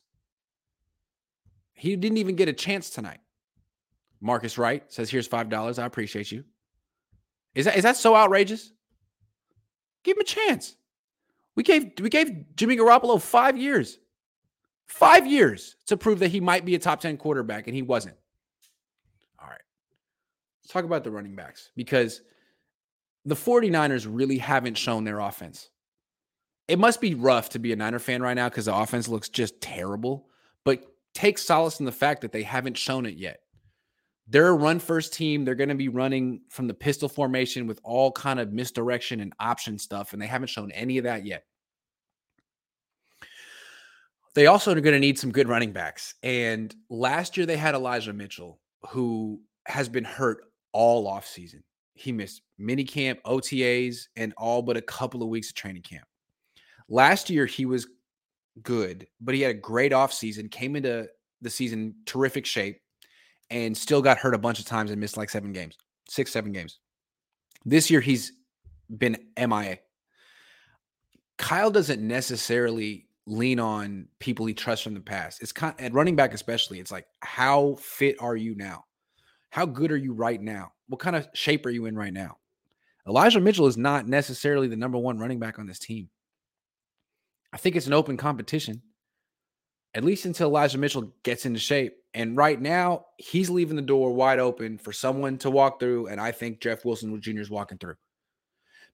He 1.71 1.95
didn't 1.95 2.17
even 2.17 2.35
get 2.35 2.49
a 2.49 2.53
chance 2.53 2.89
tonight. 2.89 3.19
Marcus 4.25 4.57
Wright 4.57 4.83
says, 4.91 5.09
"Here's 5.09 5.27
five 5.27 5.49
dollars. 5.49 5.77
I 5.77 5.85
appreciate 5.85 6.31
you." 6.31 6.43
Is 7.53 7.65
that 7.65 7.77
is 7.77 7.83
that 7.83 7.95
so 7.95 8.15
outrageous? 8.15 8.73
Give 10.03 10.17
him 10.17 10.21
a 10.21 10.25
chance. 10.25 10.75
We 11.55 11.61
gave 11.61 11.91
we 12.01 12.09
gave 12.09 12.55
Jimmy 12.55 12.75
Garoppolo 12.75 13.21
five 13.21 13.55
years, 13.55 13.99
five 14.87 15.27
years 15.27 15.75
to 15.85 15.95
prove 15.95 16.19
that 16.19 16.29
he 16.29 16.41
might 16.41 16.65
be 16.65 16.73
a 16.73 16.79
top 16.79 17.01
ten 17.01 17.17
quarterback, 17.17 17.67
and 17.67 17.75
he 17.75 17.83
wasn't. 17.83 18.15
All 19.39 19.47
right, 19.47 19.61
let's 20.63 20.73
talk 20.73 20.85
about 20.85 21.03
the 21.03 21.11
running 21.11 21.35
backs 21.35 21.69
because 21.75 22.21
the 23.25 23.35
49ers 23.35 24.07
really 24.09 24.39
haven't 24.39 24.77
shown 24.77 25.03
their 25.03 25.19
offense. 25.19 25.69
It 26.67 26.79
must 26.79 26.99
be 26.99 27.13
rough 27.13 27.49
to 27.49 27.59
be 27.59 27.73
a 27.73 27.75
Niner 27.75 27.99
fan 27.99 28.21
right 28.21 28.33
now 28.33 28.49
because 28.49 28.65
the 28.65 28.75
offense 28.75 29.07
looks 29.07 29.29
just 29.29 29.61
terrible, 29.61 30.29
but 30.63 30.83
take 31.13 31.37
solace 31.37 31.79
in 31.79 31.85
the 31.85 31.91
fact 31.91 32.21
that 32.21 32.31
they 32.31 32.43
haven't 32.43 32.77
shown 32.77 33.05
it 33.05 33.17
yet. 33.17 33.39
They're 34.27 34.47
a 34.47 34.53
run 34.53 34.79
first 34.79 35.13
team. 35.13 35.45
They're 35.45 35.55
going 35.55 35.69
to 35.69 35.75
be 35.75 35.89
running 35.89 36.41
from 36.49 36.67
the 36.67 36.73
pistol 36.73 37.07
formation 37.07 37.67
with 37.67 37.79
all 37.83 38.11
kind 38.11 38.39
of 38.39 38.51
misdirection 38.51 39.19
and 39.19 39.33
option 39.39 39.77
stuff, 39.77 40.13
and 40.13 40.21
they 40.21 40.27
haven't 40.27 40.47
shown 40.49 40.71
any 40.71 40.97
of 40.97 41.03
that 41.03 41.25
yet. 41.25 41.45
They 44.33 44.47
also 44.47 44.71
are 44.71 44.81
going 44.81 44.93
to 44.93 44.99
need 44.99 45.17
some 45.17 45.31
good 45.31 45.47
running 45.47 45.71
backs. 45.71 46.15
And 46.21 46.75
last 46.89 47.37
year 47.37 47.45
they 47.45 47.55
had 47.55 47.75
Elijah 47.75 48.11
Mitchell, 48.13 48.59
who 48.89 49.41
has 49.65 49.87
been 49.87 50.03
hurt 50.03 50.43
all 50.73 51.07
offseason. 51.09 51.61
he 51.95 52.11
missed 52.11 52.41
mini 52.57 52.83
camp, 52.83 53.19
OTAs, 53.25 54.07
and 54.17 54.33
all 54.37 54.61
but 54.61 54.77
a 54.77 54.81
couple 54.81 55.23
of 55.23 55.29
weeks 55.29 55.49
of 55.49 55.55
training 55.55 55.81
camp. 55.81 56.05
Last 56.89 57.29
year, 57.29 57.45
he 57.45 57.65
was 57.65 57.87
good, 58.61 59.07
but 59.21 59.33
he 59.33 59.41
had 59.41 59.51
a 59.51 59.59
great 59.59 59.91
offseason, 59.91 60.51
came 60.51 60.75
into 60.75 61.07
the 61.41 61.49
season 61.49 61.95
terrific 62.05 62.45
shape, 62.45 62.79
and 63.49 63.77
still 63.77 64.01
got 64.01 64.17
hurt 64.17 64.33
a 64.33 64.39
bunch 64.39 64.59
of 64.59 64.65
times 64.65 64.91
and 64.91 64.99
missed 64.99 65.17
like 65.17 65.29
seven 65.29 65.53
games, 65.53 65.77
six, 66.09 66.31
seven 66.31 66.51
games. 66.51 66.79
This 67.65 67.89
year, 67.89 68.01
he's 68.01 68.33
been 68.95 69.17
MIA. 69.37 69.79
Kyle 71.37 71.71
doesn't 71.71 72.05
necessarily 72.05 73.07
lean 73.27 73.59
on 73.59 74.07
people 74.19 74.45
he 74.45 74.53
trusts 74.53 74.83
from 74.83 74.93
the 74.93 74.99
past. 74.99 75.41
It's 75.41 75.51
kind 75.51 75.75
at 75.79 75.93
running 75.93 76.15
back, 76.15 76.33
especially. 76.33 76.79
It's 76.79 76.91
like, 76.91 77.07
how 77.21 77.75
fit 77.79 78.15
are 78.19 78.35
you 78.35 78.55
now? 78.55 78.85
How 79.49 79.65
good 79.65 79.91
are 79.91 79.97
you 79.97 80.13
right 80.13 80.41
now? 80.41 80.73
What 80.87 80.99
kind 80.99 81.15
of 81.15 81.27
shape 81.33 81.65
are 81.65 81.71
you 81.71 81.85
in 81.85 81.95
right 81.95 82.13
now? 82.13 82.37
Elijah 83.07 83.39
Mitchell 83.39 83.67
is 83.67 83.77
not 83.77 84.07
necessarily 84.07 84.67
the 84.67 84.75
number 84.75 84.97
one 84.97 85.17
running 85.17 85.39
back 85.39 85.59
on 85.59 85.67
this 85.67 85.79
team. 85.79 86.09
I 87.53 87.57
think 87.57 87.75
it's 87.75 87.87
an 87.87 87.93
open 87.93 88.17
competition, 88.17 88.81
at 89.95 90.03
least 90.03 90.25
until 90.25 90.49
Elijah 90.49 90.77
Mitchell 90.77 91.13
gets 91.23 91.45
into 91.45 91.59
shape. 91.59 91.95
And 92.13 92.35
right 92.35 92.61
now, 92.61 93.05
he's 93.17 93.49
leaving 93.49 93.77
the 93.77 93.81
door 93.81 94.13
wide 94.13 94.39
open 94.39 94.77
for 94.77 94.91
someone 94.91 95.37
to 95.39 95.49
walk 95.49 95.79
through. 95.79 96.07
And 96.07 96.19
I 96.19 96.31
think 96.31 96.59
Jeff 96.59 96.83
Wilson 96.83 97.19
Jr. 97.19 97.39
is 97.39 97.49
walking 97.49 97.77
through. 97.77 97.95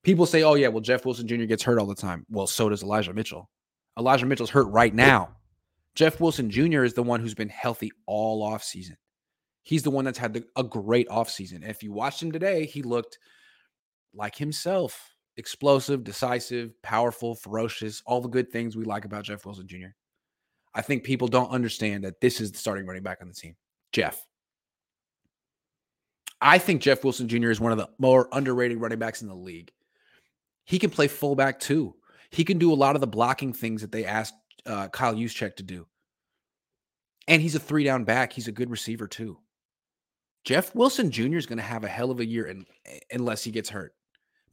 People 0.03 0.27
say, 0.27 0.43
oh, 0.43 0.53
yeah, 0.53 0.67
well, 0.67 0.81
Jeff 0.81 1.05
Wilson 1.05 1.27
Jr. 1.27 1.45
gets 1.45 1.63
hurt 1.63 1.79
all 1.79 1.87
the 1.87 1.95
time. 1.95 2.25
Well, 2.29 2.47
so 2.47 2.69
does 2.69 2.83
Elijah 2.83 3.13
Mitchell. 3.13 3.49
Elijah 3.97 4.25
Mitchell's 4.25 4.49
hurt 4.51 4.67
right 4.67 4.93
now. 4.93 5.35
Jeff 5.95 6.19
Wilson 6.21 6.49
Jr. 6.49 6.83
is 6.83 6.93
the 6.93 7.03
one 7.03 7.19
who's 7.19 7.33
been 7.33 7.49
healthy 7.49 7.91
all 8.05 8.47
offseason. 8.49 8.95
He's 9.63 9.83
the 9.83 9.91
one 9.91 10.05
that's 10.05 10.17
had 10.17 10.33
the, 10.33 10.43
a 10.55 10.63
great 10.63 11.09
offseason. 11.09 11.67
If 11.67 11.83
you 11.83 11.91
watched 11.91 12.21
him 12.21 12.31
today, 12.31 12.65
he 12.65 12.83
looked 12.83 13.17
like 14.13 14.35
himself 14.35 15.09
explosive, 15.37 16.03
decisive, 16.03 16.79
powerful, 16.83 17.35
ferocious, 17.35 18.01
all 18.05 18.21
the 18.21 18.29
good 18.29 18.51
things 18.51 18.75
we 18.75 18.85
like 18.85 19.05
about 19.05 19.23
Jeff 19.23 19.45
Wilson 19.45 19.67
Jr. 19.67 19.87
I 20.73 20.81
think 20.81 21.03
people 21.03 21.27
don't 21.27 21.51
understand 21.51 22.03
that 22.03 22.21
this 22.21 22.39
is 22.39 22.51
the 22.51 22.57
starting 22.57 22.85
running 22.85 23.03
back 23.03 23.19
on 23.21 23.27
the 23.27 23.33
team, 23.33 23.55
Jeff. 23.91 24.25
I 26.39 26.57
think 26.57 26.81
Jeff 26.81 27.03
Wilson 27.03 27.27
Jr. 27.27 27.51
is 27.51 27.59
one 27.59 27.71
of 27.71 27.77
the 27.77 27.89
more 27.99 28.27
underrated 28.31 28.79
running 28.79 28.99
backs 28.99 29.21
in 29.21 29.27
the 29.27 29.35
league. 29.35 29.71
He 30.65 30.79
can 30.79 30.89
play 30.89 31.07
fullback 31.07 31.59
too. 31.59 31.95
He 32.31 32.43
can 32.43 32.57
do 32.57 32.73
a 32.73 32.75
lot 32.75 32.95
of 32.95 33.01
the 33.01 33.07
blocking 33.07 33.53
things 33.53 33.81
that 33.81 33.91
they 33.91 34.05
asked 34.05 34.33
uh, 34.65 34.87
Kyle 34.87 35.13
Juszczyk 35.13 35.55
to 35.57 35.63
do. 35.63 35.85
And 37.27 37.41
he's 37.41 37.55
a 37.55 37.59
three 37.59 37.83
down 37.83 38.05
back. 38.05 38.33
He's 38.33 38.47
a 38.47 38.53
good 38.53 38.71
receiver 38.71 39.07
too. 39.07 39.37
Jeff 40.43 40.73
Wilson 40.73 41.11
Jr. 41.11 41.37
is 41.37 41.45
going 41.45 41.57
to 41.57 41.63
have 41.63 41.83
a 41.83 41.89
hell 41.89 42.09
of 42.09 42.19
a 42.19 42.25
year 42.25 42.47
in, 42.47 42.65
unless 43.11 43.43
he 43.43 43.51
gets 43.51 43.69
hurt. 43.69 43.93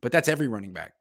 But 0.03 0.13
that's 0.13 0.29
every 0.29 0.49
running 0.49 0.73
back. 0.73 0.93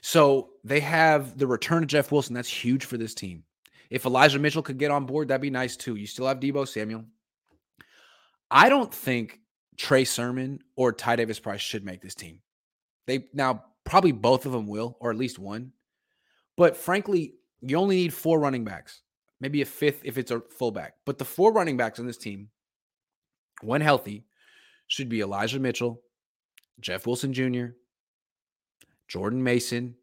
So 0.00 0.50
they 0.64 0.80
have 0.80 1.36
the 1.38 1.46
return 1.46 1.82
of 1.82 1.88
Jeff 1.88 2.12
Wilson. 2.12 2.34
That's 2.34 2.48
huge 2.48 2.84
for 2.84 2.96
this 2.96 3.14
team. 3.14 3.44
If 3.90 4.04
Elijah 4.04 4.38
Mitchell 4.38 4.62
could 4.62 4.78
get 4.78 4.90
on 4.90 5.06
board, 5.06 5.28
that'd 5.28 5.40
be 5.40 5.50
nice 5.50 5.76
too. 5.76 5.96
You 5.96 6.06
still 6.06 6.26
have 6.26 6.40
Deebo 6.40 6.66
Samuel. 6.66 7.04
I 8.50 8.68
don't 8.68 8.92
think 8.92 9.40
Trey 9.76 10.04
Sermon 10.04 10.60
or 10.76 10.92
Ty 10.92 11.16
Davis 11.16 11.38
Price 11.38 11.60
should 11.60 11.84
make 11.84 12.02
this 12.02 12.14
team. 12.14 12.40
They 13.06 13.26
now 13.32 13.64
probably 13.84 14.12
both 14.12 14.46
of 14.46 14.52
them 14.52 14.66
will, 14.66 14.96
or 15.00 15.10
at 15.10 15.16
least 15.16 15.38
one. 15.38 15.72
But 16.56 16.76
frankly, 16.76 17.34
you 17.60 17.76
only 17.76 17.96
need 17.96 18.14
four 18.14 18.40
running 18.40 18.64
backs, 18.64 19.02
maybe 19.40 19.62
a 19.62 19.66
fifth 19.66 20.02
if 20.04 20.18
it's 20.18 20.30
a 20.30 20.40
fullback. 20.40 20.94
But 21.04 21.18
the 21.18 21.24
four 21.24 21.52
running 21.52 21.76
backs 21.76 21.98
on 21.98 22.06
this 22.06 22.18
team, 22.18 22.48
when 23.62 23.80
healthy, 23.80 24.24
should 24.88 25.08
be 25.08 25.20
Elijah 25.20 25.60
Mitchell, 25.60 26.02
Jeff 26.80 27.06
Wilson 27.06 27.32
Jr., 27.32 27.66
Jordan 29.08 29.42
Mason, 29.42 29.94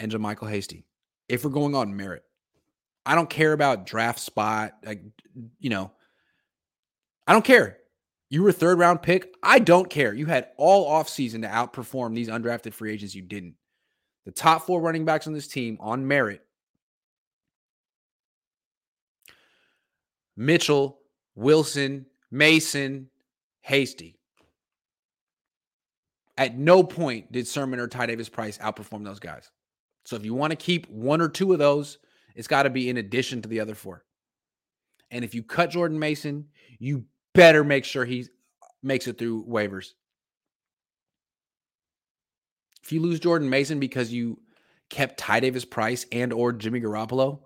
and 0.00 0.10
JaMycal 0.10 0.50
Hasty. 0.50 0.84
If 1.28 1.44
we're 1.44 1.50
going 1.50 1.74
on 1.74 1.96
merit, 1.96 2.24
I 3.06 3.14
don't 3.14 3.30
care 3.30 3.52
about 3.52 3.86
draft 3.86 4.18
spot. 4.18 4.72
Like, 4.84 5.02
you 5.58 5.70
know, 5.70 5.90
I 7.26 7.32
don't 7.32 7.44
care. 7.44 7.78
You 8.30 8.42
were 8.42 8.50
a 8.50 8.52
third 8.52 8.78
round 8.78 9.02
pick. 9.02 9.34
I 9.42 9.58
don't 9.58 9.88
care. 9.88 10.12
You 10.12 10.26
had 10.26 10.48
all 10.56 10.90
offseason 10.90 11.42
to 11.42 11.48
outperform 11.48 12.14
these 12.14 12.28
undrafted 12.28 12.74
free 12.74 12.92
agents. 12.92 13.14
You 13.14 13.22
didn't. 13.22 13.54
The 14.24 14.32
top 14.32 14.66
four 14.66 14.80
running 14.80 15.04
backs 15.04 15.26
on 15.26 15.32
this 15.32 15.46
team 15.46 15.76
on 15.80 16.06
merit 16.06 16.40
Mitchell, 20.36 20.98
Wilson, 21.36 22.06
Mason, 22.30 23.08
Hasty. 23.60 24.18
At 26.36 26.56
no 26.56 26.82
point 26.82 27.30
did 27.30 27.46
Sermon 27.46 27.78
or 27.78 27.86
Ty 27.86 28.06
Davis 28.06 28.28
Price 28.28 28.58
outperform 28.58 29.04
those 29.04 29.20
guys. 29.20 29.50
So 30.04 30.16
if 30.16 30.24
you 30.24 30.34
want 30.34 30.50
to 30.50 30.56
keep 30.56 30.88
one 30.88 31.20
or 31.20 31.28
two 31.28 31.52
of 31.52 31.58
those, 31.58 31.98
it's 32.34 32.48
got 32.48 32.64
to 32.64 32.70
be 32.70 32.88
in 32.88 32.96
addition 32.96 33.42
to 33.42 33.48
the 33.48 33.60
other 33.60 33.74
four. 33.74 34.04
And 35.10 35.24
if 35.24 35.34
you 35.34 35.42
cut 35.42 35.70
Jordan 35.70 35.98
Mason, 35.98 36.46
you 36.78 37.04
better 37.34 37.62
make 37.62 37.84
sure 37.84 38.04
he 38.04 38.26
makes 38.82 39.06
it 39.06 39.16
through 39.16 39.44
waivers. 39.46 39.92
If 42.82 42.92
you 42.92 43.00
lose 43.00 43.20
Jordan 43.20 43.48
Mason 43.48 43.80
because 43.80 44.12
you 44.12 44.40
kept 44.90 45.18
Ty 45.18 45.40
Davis 45.40 45.64
Price 45.64 46.04
and 46.12 46.32
or 46.32 46.52
Jimmy 46.52 46.80
Garoppolo, 46.80 47.40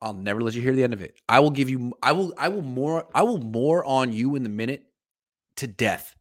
I'll 0.00 0.14
never 0.14 0.40
let 0.40 0.54
you 0.54 0.62
hear 0.62 0.74
the 0.74 0.84
end 0.84 0.94
of 0.94 1.02
it. 1.02 1.16
I 1.28 1.40
will 1.40 1.50
give 1.50 1.68
you 1.68 1.92
I 2.02 2.12
will 2.12 2.32
I 2.38 2.48
will 2.48 2.62
more 2.62 3.06
I 3.14 3.24
will 3.24 3.38
more 3.38 3.84
on 3.84 4.12
you 4.12 4.36
in 4.36 4.44
the 4.44 4.48
minute 4.48 4.84
to 5.56 5.66
death 5.66 6.14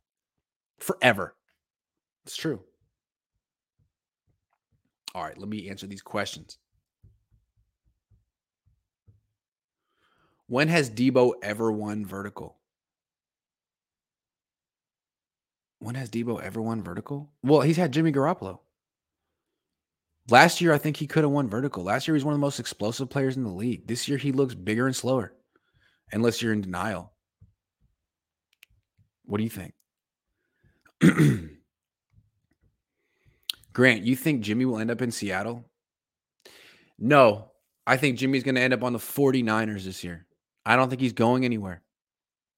forever. 0.79 1.36
It's 2.27 2.35
true. 2.35 2.59
All 5.15 5.23
right, 5.23 5.37
let 5.37 5.47
me 5.47 5.69
answer 5.69 5.87
these 5.87 6.01
questions. 6.01 6.57
When 10.47 10.67
has 10.67 10.89
Deebo 10.89 11.35
ever 11.41 11.71
won 11.71 12.05
vertical? 12.05 12.57
When 15.79 15.95
has 15.95 16.09
Deebo 16.09 16.41
ever 16.43 16.61
won 16.61 16.83
vertical? 16.83 17.31
Well, 17.43 17.61
he's 17.61 17.77
had 17.77 17.93
Jimmy 17.93 18.11
Garoppolo. 18.11 18.59
Last 20.29 20.59
year, 20.59 20.73
I 20.73 20.77
think 20.79 20.97
he 20.97 21.07
could 21.07 21.23
have 21.23 21.31
won 21.31 21.47
vertical. 21.47 21.85
Last 21.85 22.09
year, 22.09 22.15
he's 22.15 22.25
one 22.25 22.33
of 22.33 22.39
the 22.41 22.45
most 22.45 22.59
explosive 22.59 23.09
players 23.09 23.37
in 23.37 23.45
the 23.45 23.49
league. 23.49 23.87
This 23.87 24.09
year, 24.09 24.17
he 24.17 24.33
looks 24.33 24.53
bigger 24.53 24.85
and 24.85 24.95
slower, 24.95 25.31
unless 26.11 26.41
you're 26.41 26.51
in 26.51 26.59
denial. 26.59 27.13
What 29.23 29.37
do 29.37 29.45
you 29.45 29.49
think? 29.49 29.73
Grant, 33.77 34.01
you 34.01 34.15
think 34.15 34.41
Jimmy 34.41 34.65
will 34.65 34.79
end 34.79 34.89
up 34.89 35.03
in 35.03 35.11
Seattle? 35.11 35.63
No, 36.97 37.51
I 37.85 37.95
think 37.95 38.17
Jimmy's 38.17 38.41
going 38.41 38.55
to 38.55 38.61
end 38.61 38.73
up 38.73 38.81
on 38.81 38.91
the 38.91 38.97
49ers 38.97 39.83
this 39.83 40.03
year. 40.03 40.25
I 40.65 40.75
don't 40.75 40.89
think 40.89 40.99
he's 40.99 41.13
going 41.13 41.45
anywhere. 41.45 41.83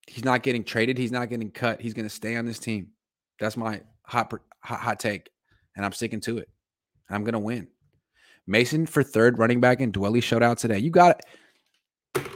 He's 0.08 0.24
not 0.24 0.44
getting 0.44 0.64
traded. 0.64 0.98
He's 0.98 1.12
not 1.12 1.30
getting 1.30 1.52
cut. 1.52 1.82
He's 1.82 1.94
going 1.94 2.06
to 2.06 2.10
stay 2.10 2.38
on 2.38 2.46
this 2.46 2.58
team. 2.58 2.92
That's 3.38 3.58
my 3.58 3.82
hot, 4.04 4.34
hot, 4.64 4.80
hot 4.80 5.00
take. 5.02 5.30
And 5.76 5.86
I'm 5.86 5.92
sticking 5.92 6.22
to 6.22 6.38
it. 6.38 6.48
I'm 7.10 7.26
going 7.26 7.34
to 7.34 7.40
win. 7.40 7.68
Mason 8.48 8.86
for 8.86 9.04
third 9.04 9.40
running 9.40 9.60
back 9.60 9.82
and 9.82 9.92
Dwelley 9.92 10.24
showed 10.24 10.42
out 10.42 10.58
today. 10.58 10.78
You 10.80 10.90
got 10.90 11.20
it. 12.16 12.30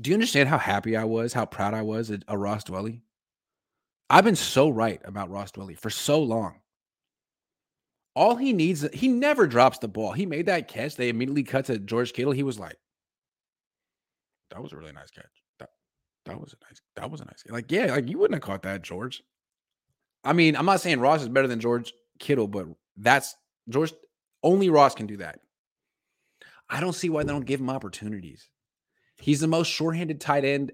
Do 0.00 0.08
you 0.08 0.14
understand 0.14 0.48
how 0.48 0.56
happy 0.56 0.96
I 0.96 1.04
was, 1.04 1.34
how 1.34 1.44
proud 1.44 1.74
I 1.74 1.82
was 1.82 2.10
a 2.26 2.38
Ross 2.38 2.64
Dwelley? 2.64 3.02
I've 4.08 4.24
been 4.24 4.36
so 4.36 4.70
right 4.70 5.02
about 5.04 5.28
Ross 5.28 5.52
Dwelley 5.52 5.78
for 5.78 5.90
so 5.90 6.22
long. 6.22 6.59
All 8.20 8.36
he 8.36 8.52
needs, 8.52 8.86
he 8.92 9.08
never 9.08 9.46
drops 9.46 9.78
the 9.78 9.88
ball. 9.88 10.12
He 10.12 10.26
made 10.26 10.44
that 10.44 10.68
catch. 10.68 10.94
They 10.94 11.08
immediately 11.08 11.42
cut 11.42 11.64
to 11.64 11.78
George 11.78 12.12
Kittle. 12.12 12.34
He 12.34 12.42
was 12.42 12.58
like, 12.58 12.76
that 14.50 14.62
was 14.62 14.74
a 14.74 14.76
really 14.76 14.92
nice 14.92 15.10
catch. 15.10 15.24
That 15.58 15.70
that 16.26 16.38
was 16.38 16.52
a 16.52 16.56
nice, 16.66 16.82
that 16.96 17.10
was 17.10 17.22
a 17.22 17.24
nice 17.24 17.42
Like, 17.48 17.72
yeah, 17.72 17.86
like 17.86 18.10
you 18.10 18.18
wouldn't 18.18 18.34
have 18.34 18.46
caught 18.46 18.60
that, 18.64 18.82
George. 18.82 19.22
I 20.22 20.34
mean, 20.34 20.54
I'm 20.54 20.66
not 20.66 20.82
saying 20.82 21.00
Ross 21.00 21.22
is 21.22 21.30
better 21.30 21.48
than 21.48 21.60
George 21.60 21.94
Kittle, 22.18 22.46
but 22.46 22.66
that's 22.98 23.34
George 23.70 23.94
only 24.42 24.68
Ross 24.68 24.94
can 24.94 25.06
do 25.06 25.16
that. 25.16 25.40
I 26.68 26.80
don't 26.80 26.92
see 26.92 27.08
why 27.08 27.22
they 27.22 27.32
don't 27.32 27.46
give 27.46 27.60
him 27.60 27.70
opportunities. 27.70 28.50
He's 29.16 29.40
the 29.40 29.48
most 29.48 29.68
shorthanded 29.68 30.20
tight 30.20 30.44
end, 30.44 30.72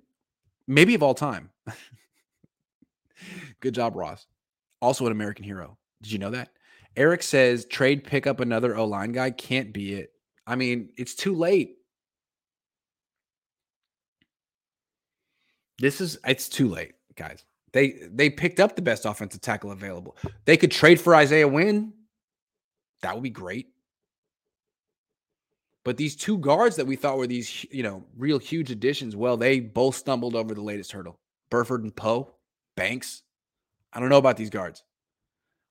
maybe 0.67 0.97
of 0.97 1.03
all 1.05 1.15
time. 1.15 1.51
Good 3.61 3.75
job, 3.75 3.95
Ross. 3.95 4.27
Also 4.83 5.07
an 5.07 5.13
American 5.13 5.45
hero. 5.45 5.79
Did 6.03 6.11
you 6.11 6.19
know 6.19 6.31
that? 6.31 6.49
Eric 6.97 7.23
says 7.23 7.67
trade 7.67 8.05
pick 8.05 8.27
up 8.27 8.41
another 8.41 8.77
O 8.77 8.87
line 8.87 9.13
guy 9.13 9.31
can't 9.31 9.73
be 9.73 9.95
it. 9.95 10.13
I 10.47 10.57
mean, 10.57 10.91
it's 10.97 11.15
too 11.15 11.35
late. 11.35 11.77
This 15.79 16.01
is 16.01 16.19
it's 16.27 16.49
too 16.49 16.69
late, 16.69 16.95
guys. 17.17 17.45
They 17.73 17.99
they 18.11 18.31
picked 18.31 18.61
up 18.61 18.77
the 18.77 18.83
best 18.83 19.05
offensive 19.05 19.43
tackle 19.43 19.73
available. 19.73 20.17
They 20.47 20.57
could 20.57 20.71
trade 20.71 21.01
for 21.01 21.15
Isaiah 21.15 21.49
Wynn. 21.49 21.93
That 23.03 23.15
would 23.15 23.23
be 23.23 23.31
great. 23.31 23.69
But 25.85 25.97
these 25.97 26.17
two 26.17 26.39
guards 26.39 26.77
that 26.77 26.87
we 26.87 26.97
thought 26.97 27.19
were 27.19 27.29
these, 27.29 27.65
you 27.71 27.85
know, 27.85 28.03
real 28.17 28.39
huge 28.39 28.73
additions, 28.73 29.15
well, 29.15 29.37
they 29.37 29.61
both 29.61 29.95
stumbled 29.95 30.35
over 30.35 30.53
the 30.53 30.63
latest 30.63 30.91
hurdle. 30.91 31.21
Burford 31.49 31.85
and 31.85 31.95
Poe, 31.95 32.35
Banks. 32.77 33.23
I 33.93 34.01
don't 34.01 34.09
know 34.09 34.17
about 34.17 34.37
these 34.37 34.51
guards. 34.51 34.83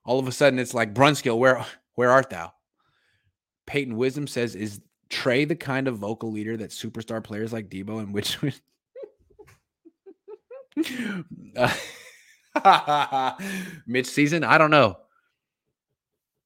All 0.06 0.20
of 0.20 0.28
a 0.28 0.32
sudden, 0.32 0.60
it's 0.60 0.74
like 0.74 0.94
Brunskill, 0.94 1.38
where 1.38 1.66
where 1.96 2.12
art 2.12 2.30
thou? 2.30 2.54
Peyton 3.66 3.98
Wisdom 3.98 4.28
says, 4.28 4.56
"Is 4.56 4.82
Trey 5.10 5.46
the 5.46 5.56
kind 5.56 5.88
of 5.88 5.98
vocal 5.98 6.32
leader 6.32 6.56
that 6.58 6.70
superstar 6.70 7.24
players 7.24 7.52
like 7.52 7.70
Deebo 7.70 8.00
and 8.00 8.14
which?" 8.14 8.38
Mitch 13.88 14.08
season, 14.08 14.44
I 14.44 14.58
don't 14.58 14.72
know. 14.72 14.98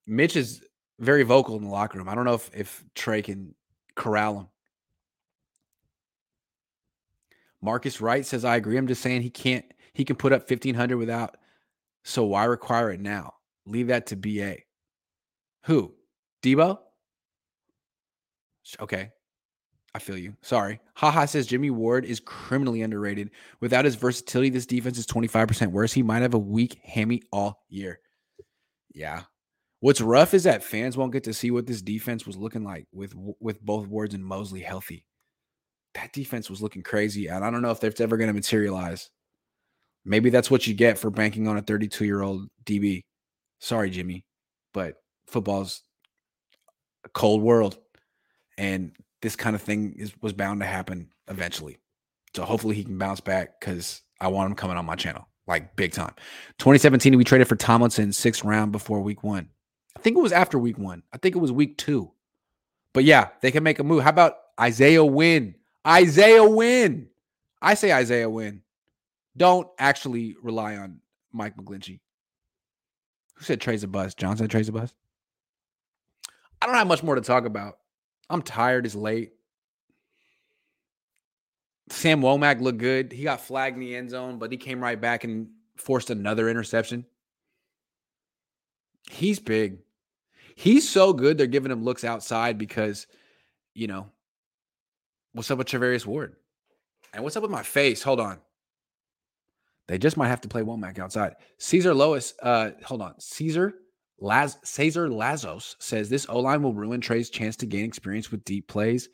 Mitch 0.07 0.35
is 0.35 0.63
very 0.99 1.23
vocal 1.23 1.55
in 1.55 1.63
the 1.63 1.69
locker 1.69 1.97
room. 1.97 2.09
I 2.09 2.15
don't 2.15 2.25
know 2.25 2.33
if 2.33 2.49
if 2.53 2.83
Trey 2.95 3.21
can 3.21 3.53
corral 3.95 4.39
him. 4.39 4.47
Marcus 7.61 7.99
Wright 7.99 8.25
says, 8.25 8.45
I 8.45 8.55
agree. 8.55 8.77
I'm 8.77 8.87
just 8.87 9.01
saying 9.01 9.21
he 9.21 9.29
can't, 9.29 9.65
he 9.93 10.05
can 10.05 10.15
put 10.15 10.31
up 10.31 10.49
1500 10.49 10.97
without. 10.97 11.37
So 12.03 12.23
why 12.23 12.45
require 12.45 12.91
it 12.91 13.01
now? 13.01 13.33
Leave 13.69 13.87
that 13.87 14.07
to 14.07 14.15
BA. 14.15 14.57
Who? 15.65 15.93
Deebo? 16.43 16.79
Okay. 18.79 19.11
I 19.95 19.99
feel 19.99 20.17
you. 20.17 20.35
Sorry. 20.41 20.79
Haha 20.93 21.25
says 21.25 21.47
Jimmy 21.47 21.71
Ward 21.71 22.05
is 22.05 22.19
criminally 22.19 22.83
underrated. 22.83 23.31
Without 23.59 23.85
his 23.85 23.95
versatility, 23.95 24.49
this 24.49 24.65
defense 24.65 24.97
is 24.97 25.07
25% 25.07 25.71
worse. 25.71 25.91
He 25.91 26.03
might 26.03 26.21
have 26.21 26.35
a 26.35 26.39
weak 26.39 26.79
hammy 26.83 27.23
all 27.31 27.63
year. 27.69 27.99
Yeah. 28.93 29.23
What's 29.79 30.01
rough 30.01 30.33
is 30.33 30.43
that 30.43 30.63
fans 30.63 30.97
won't 30.97 31.13
get 31.13 31.23
to 31.23 31.33
see 31.33 31.51
what 31.51 31.65
this 31.65 31.81
defense 31.81 32.27
was 32.27 32.37
looking 32.37 32.63
like 32.63 32.87
with 32.91 33.13
with 33.39 33.61
both 33.61 33.87
Wards 33.87 34.13
and 34.13 34.23
Moseley 34.23 34.61
healthy 34.61 35.05
that 35.95 36.13
defense 36.13 36.49
was 36.49 36.61
looking 36.61 36.83
crazy. 36.83 37.27
And 37.27 37.43
I 37.43 37.49
don't 37.51 37.61
know 37.61 37.71
if 37.71 37.79
that's 37.79 38.01
ever 38.01 38.17
going 38.17 38.27
to 38.27 38.33
materialize. 38.33 39.09
Maybe 40.05 40.29
that's 40.29 40.49
what 40.49 40.67
you 40.67 40.73
get 40.73 40.97
for 40.97 41.09
banking 41.09 41.47
on 41.47 41.57
a 41.57 41.61
32 41.61 42.05
year 42.05 42.21
old 42.21 42.47
DB. 42.65 43.03
Sorry, 43.59 43.89
Jimmy, 43.89 44.25
but 44.73 45.01
football's 45.27 45.83
a 47.05 47.09
cold 47.09 47.41
world. 47.41 47.77
And 48.57 48.91
this 49.21 49.35
kind 49.35 49.55
of 49.55 49.61
thing 49.61 49.95
is 49.97 50.13
was 50.21 50.33
bound 50.33 50.61
to 50.61 50.65
happen 50.65 51.09
eventually. 51.27 51.77
So 52.35 52.43
hopefully 52.43 52.75
he 52.75 52.83
can 52.83 52.97
bounce 52.97 53.19
back 53.19 53.59
because 53.59 54.01
I 54.19 54.27
want 54.27 54.49
him 54.49 54.55
coming 54.55 54.77
on 54.77 54.85
my 54.85 54.95
channel 54.95 55.27
like 55.49 55.75
big 55.75 55.91
time. 55.91 56.13
2017, 56.59 57.17
we 57.17 57.23
traded 57.23 57.47
for 57.47 57.55
Tomlinson 57.55 58.13
sixth 58.13 58.45
round 58.45 58.71
before 58.71 59.01
week 59.01 59.23
one. 59.23 59.49
I 59.97 59.99
think 59.99 60.15
it 60.15 60.21
was 60.21 60.31
after 60.31 60.57
week 60.57 60.77
one. 60.77 61.03
I 61.11 61.17
think 61.17 61.35
it 61.35 61.39
was 61.39 61.51
week 61.51 61.77
two. 61.77 62.11
But 62.93 63.03
yeah, 63.03 63.29
they 63.41 63.51
can 63.51 63.63
make 63.63 63.79
a 63.79 63.83
move. 63.83 64.03
How 64.03 64.11
about 64.11 64.37
Isaiah 64.59 65.03
Wynn? 65.03 65.55
Isaiah 65.85 66.47
Wynn. 66.47 67.09
I 67.61 67.73
say 67.73 67.91
Isaiah 67.91 68.29
Wynn. 68.29 68.61
Don't 69.35 69.67
actually 69.77 70.35
rely 70.41 70.77
on 70.77 70.99
Mike 71.33 71.57
McGlinchey. 71.57 71.99
Who 73.39 73.45
said 73.45 73.61
Trey's 73.61 73.83
a 73.83 73.87
bust? 73.87 74.17
John 74.17 74.37
said 74.37 74.51
Trey's 74.51 74.69
a 74.69 74.71
bust. 74.73 74.93
I 76.61 76.67
don't 76.67 76.75
have 76.75 76.87
much 76.87 77.01
more 77.01 77.15
to 77.15 77.21
talk 77.21 77.45
about. 77.45 77.77
I'm 78.29 78.41
tired. 78.41 78.85
It's 78.85 78.95
late. 78.95 79.31
Sam 81.89 82.21
Womack 82.21 82.61
looked 82.61 82.77
good. 82.77 83.11
He 83.11 83.23
got 83.23 83.41
flagged 83.41 83.75
in 83.75 83.81
the 83.81 83.95
end 83.95 84.11
zone, 84.11 84.37
but 84.37 84.51
he 84.51 84.57
came 84.57 84.81
right 84.81 84.99
back 84.99 85.23
and 85.23 85.49
forced 85.77 86.11
another 86.11 86.47
interception. 86.49 87.05
He's 89.09 89.39
big. 89.39 89.79
He's 90.55 90.87
so 90.87 91.13
good. 91.13 91.37
They're 91.37 91.47
giving 91.47 91.71
him 91.71 91.83
looks 91.83 92.03
outside 92.03 92.57
because, 92.59 93.07
you 93.73 93.87
know, 93.87 94.11
What's 95.33 95.51
up 95.51 95.59
with 95.59 95.67
Charvarius 95.67 96.05
Ward? 96.05 96.35
And 97.13 97.23
what's 97.23 97.35
up 97.35 97.43
with 97.43 97.51
my 97.51 97.63
face? 97.63 98.01
Hold 98.03 98.19
on. 98.19 98.39
They 99.89 99.97
just 99.97 100.17
might 100.17 100.27
have 100.27 100.41
to 100.41 100.47
play 100.47 100.61
Womack 100.61 100.99
outside. 100.99 101.33
Caesar 101.57 101.95
Lois, 101.95 102.35
uh, 102.43 102.69
hold 102.85 103.01
on. 103.01 103.19
Caesar 103.19 103.73
Laz 104.19 104.59
Cesar 104.63 105.09
Lazos 105.09 105.75
says 105.79 106.09
this 106.09 106.27
O 106.29 106.39
line 106.41 106.61
will 106.61 106.75
ruin 106.75 107.01
Trey's 107.01 107.31
chance 107.31 107.55
to 107.57 107.65
gain 107.65 107.85
experience 107.85 108.29
with 108.29 108.45
deep 108.45 108.67
plays. 108.67 109.09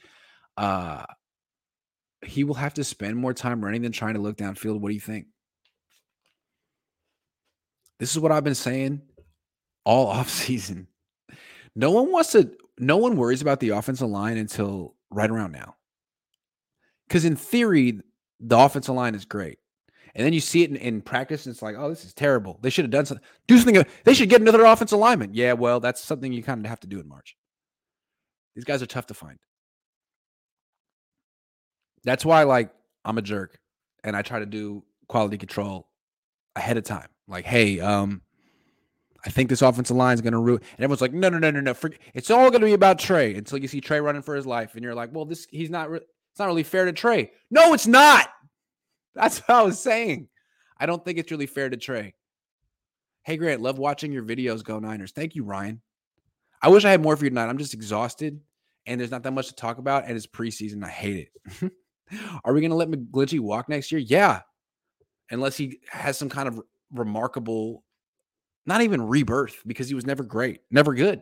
Uh, 0.58 1.06
he 2.26 2.43
will 2.43 2.56
have 2.56 2.73
to 2.73 2.84
spend 2.84 3.15
more 3.15 3.34
time 3.34 3.63
running 3.63 3.84
than 3.84 3.93
trying 3.93 4.15
to 4.15 4.19
look 4.19 4.36
downfield. 4.36 4.82
What 4.82 4.89
do 4.89 4.95
you 4.95 5.00
think? 5.00 5.28
This 7.97 8.12
is 8.12 8.19
what 8.19 8.34
I've 8.34 8.43
been 8.43 8.54
saying 8.54 9.02
all 9.86 10.13
offseason. 10.13 10.88
No 11.73 11.91
one 11.91 12.12
wants 12.12 12.34
to, 12.34 12.52
no 12.78 12.97
one 12.97 13.15
worries 13.15 13.41
about 13.41 13.62
the 13.62 13.69
offensive 13.69 14.10
line 14.10 14.36
until 14.36 14.95
right 15.10 15.30
around 15.30 15.54
now. 15.54 15.76
Because 17.08 17.23
in 17.23 17.38
theory, 17.38 18.02
the 18.41 18.58
offensive 18.60 18.95
line 18.95 19.15
is 19.15 19.23
great. 19.23 19.58
And 20.15 20.25
then 20.25 20.32
you 20.32 20.39
see 20.39 20.63
it 20.63 20.69
in, 20.69 20.78
in, 20.78 21.01
practice, 21.01 21.45
and 21.45 21.54
it's 21.54 21.62
like, 21.62 21.75
oh, 21.78 21.89
this 21.89 22.06
is 22.06 22.13
terrible. 22.13 22.58
They 22.62 22.69
should 22.69 22.86
have 22.86 22.91
done 22.91 23.06
something. 23.06 23.25
Do 23.47 23.58
something. 23.58 23.84
They 24.06 24.13
should 24.13 24.30
get 24.30 24.39
another 24.39 24.63
offensive 24.63 24.97
lineman. 24.97 25.32
Yeah, 25.34 25.54
well, 25.54 25.82
that's 25.82 26.01
something 26.01 26.32
you 26.32 26.41
kind 26.41 26.65
of 26.65 26.69
have 26.69 26.80
to 26.82 26.88
do 26.88 27.01
in 27.01 27.08
March. 27.08 27.36
These 28.56 28.63
guys 28.63 28.82
are 28.82 28.88
tough 28.88 29.08
to 29.08 29.13
find. 29.13 29.38
That's 32.06 32.23
why, 32.23 32.43
like, 32.43 32.69
I'm 33.04 33.17
a 33.17 33.21
jerk, 33.21 33.60
and 34.06 34.15
I 34.15 34.21
try 34.21 34.39
to 34.39 34.45
do 34.45 34.84
quality 35.10 35.38
control 35.38 35.89
ahead 36.56 36.78
of 36.78 36.86
time. 36.86 37.10
Like, 37.28 37.43
hey, 37.43 37.82
um, 37.82 38.21
I 39.25 39.32
think 39.32 39.49
this 39.49 39.62
offensive 39.62 39.97
line 39.97 40.13
is 40.13 40.21
going 40.21 40.34
to 40.34 40.39
ruin. 40.39 40.62
And 40.78 40.84
everyone's 40.84 41.01
like, 41.01 41.13
no, 41.13 41.28
no, 41.28 41.39
no, 41.39 41.51
no, 41.51 41.60
no. 41.60 41.75
It's 42.13 42.30
all 42.32 42.49
going 42.51 42.62
to 42.62 42.67
be 42.67 42.73
about 42.73 42.99
Trey 42.99 43.36
until 43.36 43.58
you 43.58 43.67
see 43.67 43.82
Trey 43.82 43.99
running 43.99 44.21
for 44.21 44.36
his 44.36 44.45
life, 44.45 44.75
and 44.75 44.84
you're 44.84 44.95
like, 44.95 45.10
well, 45.12 45.25
this 45.25 45.45
he's 45.49 45.69
not. 45.69 45.89
Re- 45.89 45.99
it's 46.32 46.39
not 46.39 46.47
really 46.47 46.63
fair 46.63 46.84
to 46.84 46.91
Trey. 46.91 47.32
No, 47.49 47.73
it's 47.73 47.88
not. 47.88 48.30
That's 49.15 49.39
what 49.39 49.58
I 49.58 49.62
was 49.63 49.80
saying. 49.80 50.28
I 50.78 50.86
don't 50.86 51.04
think 51.04 51.17
it's 51.17 51.32
really 51.32 51.45
fair 51.45 51.69
to 51.69 51.78
Trey. 51.78 52.13
Hey, 53.23 53.38
Grant, 53.38 53.62
love 53.62 53.80
watching 53.80 54.12
your 54.12 54.23
videos 54.23 54.63
go 54.63 54.78
Niners. 54.80 55.12
Thank 55.12 55.36
you, 55.36 55.43
Ryan. 55.43 55.82
I 56.62 56.69
wish 56.69 56.86
I 56.86 56.91
had 56.91 57.01
more 57.01 57.15
for 57.15 57.23
you 57.23 57.30
tonight. 57.30 57.47
I'm 57.47 57.58
just 57.58 57.73
exhausted 57.73 58.39
and 58.86 58.99
there's 58.99 59.12
not 59.12 59.23
that 59.23 59.32
much 59.32 59.47
to 59.47 59.56
talk 59.56 59.78
about. 59.78 60.06
And 60.06 60.15
it's 60.15 60.28
preseason. 60.28 60.84
I 60.84 60.89
hate 60.89 61.30
it. 61.62 61.71
Are 62.43 62.54
we 62.54 62.62
going 62.62 62.71
to 62.71 62.78
let 62.78 62.89
McGlinchey 62.89 63.39
walk 63.39 63.67
next 63.69 63.91
year? 63.91 63.99
Yeah. 63.99 64.41
Unless 65.32 65.58
he 65.58 65.80
has 65.89 66.17
some 66.17 66.30
kind 66.30 66.47
of 66.47 66.62
remarkable, 66.91 67.84
not 68.65 68.82
even 68.82 69.01
rebirth 69.01 69.62
because 69.65 69.88
he 69.88 69.95
was 69.95 70.06
never 70.06 70.23
great, 70.23 70.62
never 70.69 70.93
good. 70.93 71.21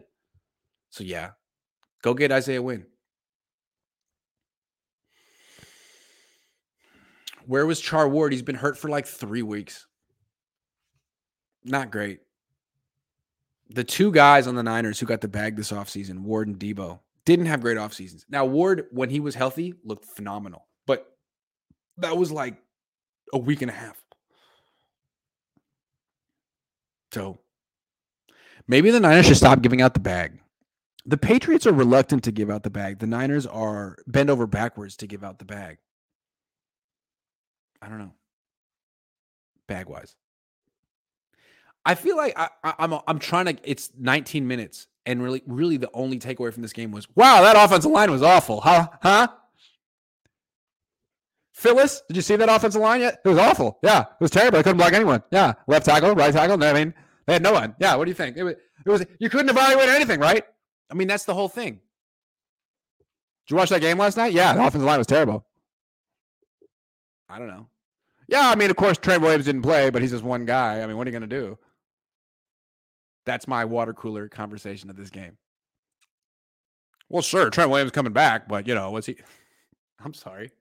So, 0.89 1.03
yeah, 1.03 1.31
go 2.01 2.13
get 2.13 2.31
Isaiah 2.31 2.61
Wynn. 2.61 2.85
Where 7.45 7.65
was 7.65 7.79
Char 7.79 8.07
Ward? 8.07 8.31
He's 8.31 8.41
been 8.41 8.55
hurt 8.55 8.77
for 8.77 8.89
like 8.89 9.05
three 9.05 9.41
weeks. 9.41 9.87
Not 11.63 11.91
great. 11.91 12.19
The 13.69 13.83
two 13.83 14.11
guys 14.11 14.47
on 14.47 14.55
the 14.55 14.63
Niners 14.63 14.99
who 14.99 15.05
got 15.05 15.21
the 15.21 15.27
bag 15.27 15.55
this 15.55 15.71
offseason, 15.71 16.19
Ward 16.19 16.47
and 16.47 16.59
Deebo, 16.59 16.99
didn't 17.25 17.45
have 17.45 17.61
great 17.61 17.77
off 17.77 17.93
seasons. 17.93 18.25
Now, 18.29 18.45
Ward, 18.45 18.85
when 18.91 19.09
he 19.09 19.19
was 19.19 19.35
healthy, 19.35 19.73
looked 19.83 20.05
phenomenal, 20.05 20.67
but 20.85 21.05
that 21.97 22.17
was 22.17 22.31
like 22.31 22.57
a 23.33 23.37
week 23.37 23.61
and 23.61 23.71
a 23.71 23.73
half. 23.73 24.01
So 27.13 27.39
maybe 28.67 28.91
the 28.91 28.99
Niners 28.99 29.27
should 29.27 29.37
stop 29.37 29.61
giving 29.61 29.81
out 29.81 29.93
the 29.93 29.99
bag. 29.99 30.39
The 31.05 31.17
Patriots 31.17 31.67
are 31.67 31.73
reluctant 31.73 32.23
to 32.23 32.31
give 32.31 32.49
out 32.49 32.63
the 32.63 32.69
bag. 32.69 32.99
The 32.99 33.07
Niners 33.07 33.45
are 33.45 33.97
bend 34.07 34.29
over 34.29 34.47
backwards 34.47 34.97
to 34.97 35.07
give 35.07 35.23
out 35.23 35.39
the 35.39 35.45
bag. 35.45 35.77
I 37.83 37.89
don't 37.89 37.97
know. 37.97 38.13
Bag 39.67 39.87
wise. 39.87 40.15
I 41.85 41.95
feel 41.95 42.15
like 42.15 42.33
I, 42.37 42.49
am 42.63 42.93
I'm, 42.93 42.99
I'm 43.07 43.19
trying 43.19 43.45
to. 43.45 43.57
It's 43.63 43.91
19 43.99 44.47
minutes, 44.47 44.87
and 45.05 45.21
really, 45.21 45.43
really, 45.45 45.75
the 45.75 45.89
only 45.93 46.17
takeaway 46.17 46.53
from 46.53 46.61
this 46.61 46.71
game 46.71 46.91
was, 46.91 47.07
wow, 47.15 47.41
that 47.41 47.57
offensive 47.57 47.91
line 47.91 48.09
was 48.09 48.23
awful, 48.23 48.61
huh? 48.61 48.87
Huh? 49.01 49.27
Phyllis, 51.51 52.01
did 52.07 52.15
you 52.15 52.21
see 52.21 52.37
that 52.37 52.47
offensive 52.47 52.81
line 52.81 53.01
yet? 53.01 53.19
It 53.23 53.27
was 53.27 53.37
awful. 53.37 53.79
Yeah, 53.83 54.01
it 54.01 54.21
was 54.21 54.31
terrible. 54.31 54.59
I 54.59 54.63
couldn't 54.63 54.77
block 54.77 54.93
anyone. 54.93 55.21
Yeah, 55.29 55.53
left 55.67 55.85
tackle, 55.85 56.15
right 56.15 56.33
tackle. 56.33 56.63
I 56.63 56.73
mean, 56.73 56.93
they 57.25 57.33
had 57.33 57.43
no 57.43 57.51
one. 57.51 57.75
Yeah, 57.79 57.95
what 57.95 58.05
do 58.05 58.11
you 58.11 58.15
think? 58.15 58.37
It 58.37 58.43
was. 58.43 58.55
It 58.85 58.89
was. 58.89 59.05
You 59.19 59.29
couldn't 59.29 59.49
evaluate 59.49 59.89
anything, 59.89 60.21
right? 60.21 60.45
I 60.89 60.93
mean, 60.93 61.09
that's 61.09 61.25
the 61.25 61.33
whole 61.33 61.49
thing. 61.49 61.81
Did 63.45 63.51
you 63.51 63.57
watch 63.57 63.69
that 63.69 63.81
game 63.81 63.97
last 63.97 64.15
night? 64.15 64.31
Yeah, 64.31 64.53
the 64.53 64.61
offensive 64.61 64.83
line 64.83 64.99
was 64.99 65.07
terrible. 65.07 65.45
I 67.27 67.39
don't 67.39 67.47
know. 67.47 67.67
Yeah, 68.27 68.49
I 68.49 68.55
mean, 68.55 68.69
of 68.69 68.75
course, 68.75 68.97
Trent 68.97 69.21
Williams 69.21 69.45
didn't 69.45 69.61
play, 69.61 69.89
but 69.89 70.01
he's 70.01 70.11
just 70.11 70.23
one 70.23 70.45
guy. 70.45 70.81
I 70.81 70.87
mean, 70.87 70.97
what 70.97 71.07
are 71.07 71.09
you 71.11 71.17
going 71.17 71.29
to 71.29 71.35
do? 71.41 71.57
That's 73.25 73.47
my 73.47 73.65
water 73.65 73.93
cooler 73.93 74.27
conversation 74.27 74.89
of 74.89 74.95
this 74.95 75.09
game. 75.09 75.37
Well, 77.09 77.21
sure, 77.21 77.49
Trent 77.49 77.69
Williams 77.69 77.91
coming 77.91 78.13
back, 78.13 78.47
but 78.47 78.67
you 78.67 78.75
know, 78.75 78.91
was 78.91 79.05
he? 79.05 79.17
I'm 80.03 80.13
sorry. 80.13 80.51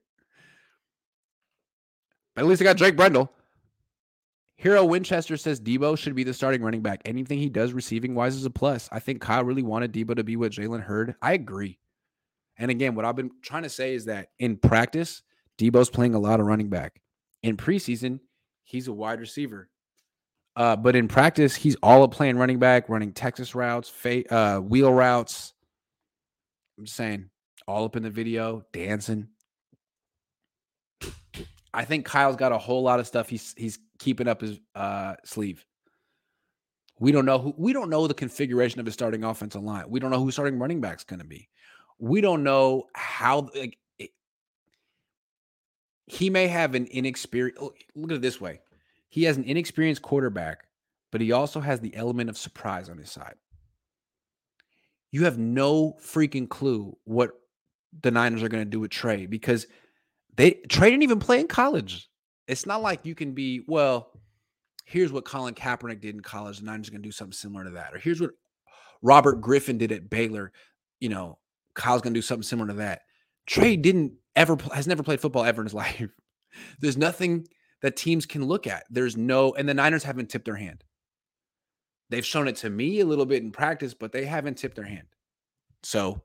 But 2.34 2.42
at 2.42 2.48
least 2.48 2.62
I 2.62 2.64
got 2.64 2.76
Jake 2.76 2.96
Brendel. 2.96 3.32
Hero 4.56 4.84
Winchester 4.84 5.36
says 5.36 5.60
Deebo 5.60 5.98
should 5.98 6.14
be 6.14 6.22
the 6.22 6.32
starting 6.32 6.62
running 6.62 6.82
back. 6.82 7.02
Anything 7.04 7.38
he 7.38 7.48
does 7.48 7.72
receiving 7.72 8.14
wise 8.14 8.36
is 8.36 8.44
a 8.44 8.50
plus. 8.50 8.88
I 8.92 9.00
think 9.00 9.20
Kyle 9.20 9.44
really 9.44 9.64
wanted 9.64 9.92
Deebo 9.92 10.14
to 10.14 10.24
be 10.24 10.36
what 10.36 10.52
Jalen 10.52 10.82
Hurd. 10.82 11.16
I 11.20 11.32
agree. 11.32 11.78
And 12.58 12.70
again, 12.70 12.94
what 12.94 13.04
I've 13.04 13.16
been 13.16 13.32
trying 13.42 13.64
to 13.64 13.68
say 13.68 13.94
is 13.94 14.04
that 14.04 14.28
in 14.38 14.56
practice, 14.56 15.22
Deebo's 15.58 15.90
playing 15.90 16.14
a 16.14 16.20
lot 16.20 16.38
of 16.38 16.46
running 16.46 16.68
back. 16.68 17.01
In 17.42 17.56
preseason, 17.56 18.20
he's 18.64 18.88
a 18.88 18.92
wide 18.92 19.20
receiver. 19.20 19.68
Uh, 20.54 20.76
but 20.76 20.94
in 20.94 21.08
practice, 21.08 21.54
he's 21.54 21.76
all 21.82 22.02
up 22.02 22.12
playing 22.12 22.36
running 22.36 22.58
back, 22.58 22.88
running 22.88 23.12
Texas 23.12 23.54
routes, 23.54 23.88
fa- 23.88 24.30
uh, 24.32 24.60
wheel 24.60 24.92
routes. 24.92 25.54
I'm 26.76 26.84
just 26.84 26.96
saying, 26.96 27.30
all 27.66 27.84
up 27.84 27.96
in 27.96 28.02
the 28.02 28.10
video, 28.10 28.62
dancing. 28.72 29.28
I 31.74 31.84
think 31.84 32.04
Kyle's 32.04 32.36
got 32.36 32.52
a 32.52 32.58
whole 32.58 32.82
lot 32.82 33.00
of 33.00 33.06
stuff 33.06 33.28
he's 33.28 33.54
he's 33.56 33.78
keeping 33.98 34.28
up 34.28 34.42
his 34.42 34.60
uh, 34.74 35.14
sleeve. 35.24 35.64
We 37.00 37.12
don't 37.12 37.24
know 37.24 37.38
who 37.38 37.54
we 37.56 37.72
don't 37.72 37.88
know 37.88 38.06
the 38.06 38.14
configuration 38.14 38.78
of 38.78 38.86
his 38.86 38.94
starting 38.94 39.24
offensive 39.24 39.62
line. 39.62 39.84
We 39.88 40.00
don't 40.00 40.10
know 40.10 40.22
who 40.22 40.30
starting 40.30 40.58
running 40.58 40.80
back's 40.80 41.04
going 41.04 41.20
to 41.20 41.26
be. 41.26 41.48
We 41.98 42.20
don't 42.20 42.42
know 42.42 42.84
how 42.94 43.48
like 43.54 43.78
he 46.06 46.30
may 46.30 46.48
have 46.48 46.74
an 46.74 46.86
inexperienced 46.90 47.60
oh, 47.62 47.72
look 47.94 48.10
at 48.10 48.16
it 48.16 48.22
this 48.22 48.40
way. 48.40 48.60
He 49.08 49.24
has 49.24 49.36
an 49.36 49.44
inexperienced 49.44 50.02
quarterback, 50.02 50.66
but 51.10 51.20
he 51.20 51.32
also 51.32 51.60
has 51.60 51.80
the 51.80 51.94
element 51.94 52.30
of 52.30 52.38
surprise 52.38 52.88
on 52.88 52.98
his 52.98 53.10
side. 53.10 53.34
You 55.10 55.24
have 55.24 55.38
no 55.38 55.94
freaking 56.02 56.48
clue 56.48 56.96
what 57.04 57.32
the 58.00 58.10
Niners 58.10 58.42
are 58.42 58.48
going 58.48 58.64
to 58.64 58.70
do 58.70 58.80
with 58.80 58.90
Trey 58.90 59.26
because 59.26 59.66
they 60.36 60.52
Trey 60.68 60.90
didn't 60.90 61.02
even 61.02 61.20
play 61.20 61.40
in 61.40 61.48
college. 61.48 62.08
It's 62.48 62.66
not 62.66 62.82
like 62.82 63.04
you 63.04 63.14
can 63.14 63.32
be, 63.32 63.64
well, 63.68 64.10
here's 64.84 65.12
what 65.12 65.24
Colin 65.24 65.54
Kaepernick 65.54 66.00
did 66.00 66.14
in 66.14 66.20
college, 66.20 66.60
and 66.60 66.70
I'm 66.70 66.82
just 66.82 66.92
gonna 66.92 67.02
do 67.02 67.12
something 67.12 67.32
similar 67.32 67.64
to 67.64 67.70
that. 67.70 67.94
Or 67.94 67.98
here's 67.98 68.20
what 68.20 68.32
Robert 69.02 69.40
Griffin 69.40 69.78
did 69.78 69.92
at 69.92 70.10
Baylor. 70.10 70.52
You 71.00 71.10
know, 71.10 71.38
Kyle's 71.74 72.02
gonna 72.02 72.14
do 72.14 72.22
something 72.22 72.42
similar 72.42 72.68
to 72.68 72.74
that. 72.74 73.02
Trey 73.46 73.76
didn't 73.76 74.12
ever 74.36 74.56
has 74.74 74.86
never 74.86 75.02
played 75.02 75.20
football 75.20 75.44
ever 75.44 75.62
in 75.62 75.66
his 75.66 75.74
life. 75.74 76.08
There's 76.80 76.96
nothing 76.96 77.46
that 77.82 77.96
teams 77.96 78.26
can 78.26 78.44
look 78.44 78.66
at. 78.66 78.84
There's 78.90 79.16
no, 79.16 79.54
and 79.54 79.68
the 79.68 79.74
Niners 79.74 80.04
haven't 80.04 80.30
tipped 80.30 80.44
their 80.44 80.56
hand. 80.56 80.84
They've 82.10 82.24
shown 82.24 82.46
it 82.46 82.56
to 82.56 82.70
me 82.70 83.00
a 83.00 83.06
little 83.06 83.26
bit 83.26 83.42
in 83.42 83.50
practice, 83.50 83.94
but 83.94 84.12
they 84.12 84.24
haven't 84.24 84.58
tipped 84.58 84.76
their 84.76 84.84
hand. 84.84 85.06
So, 85.82 86.20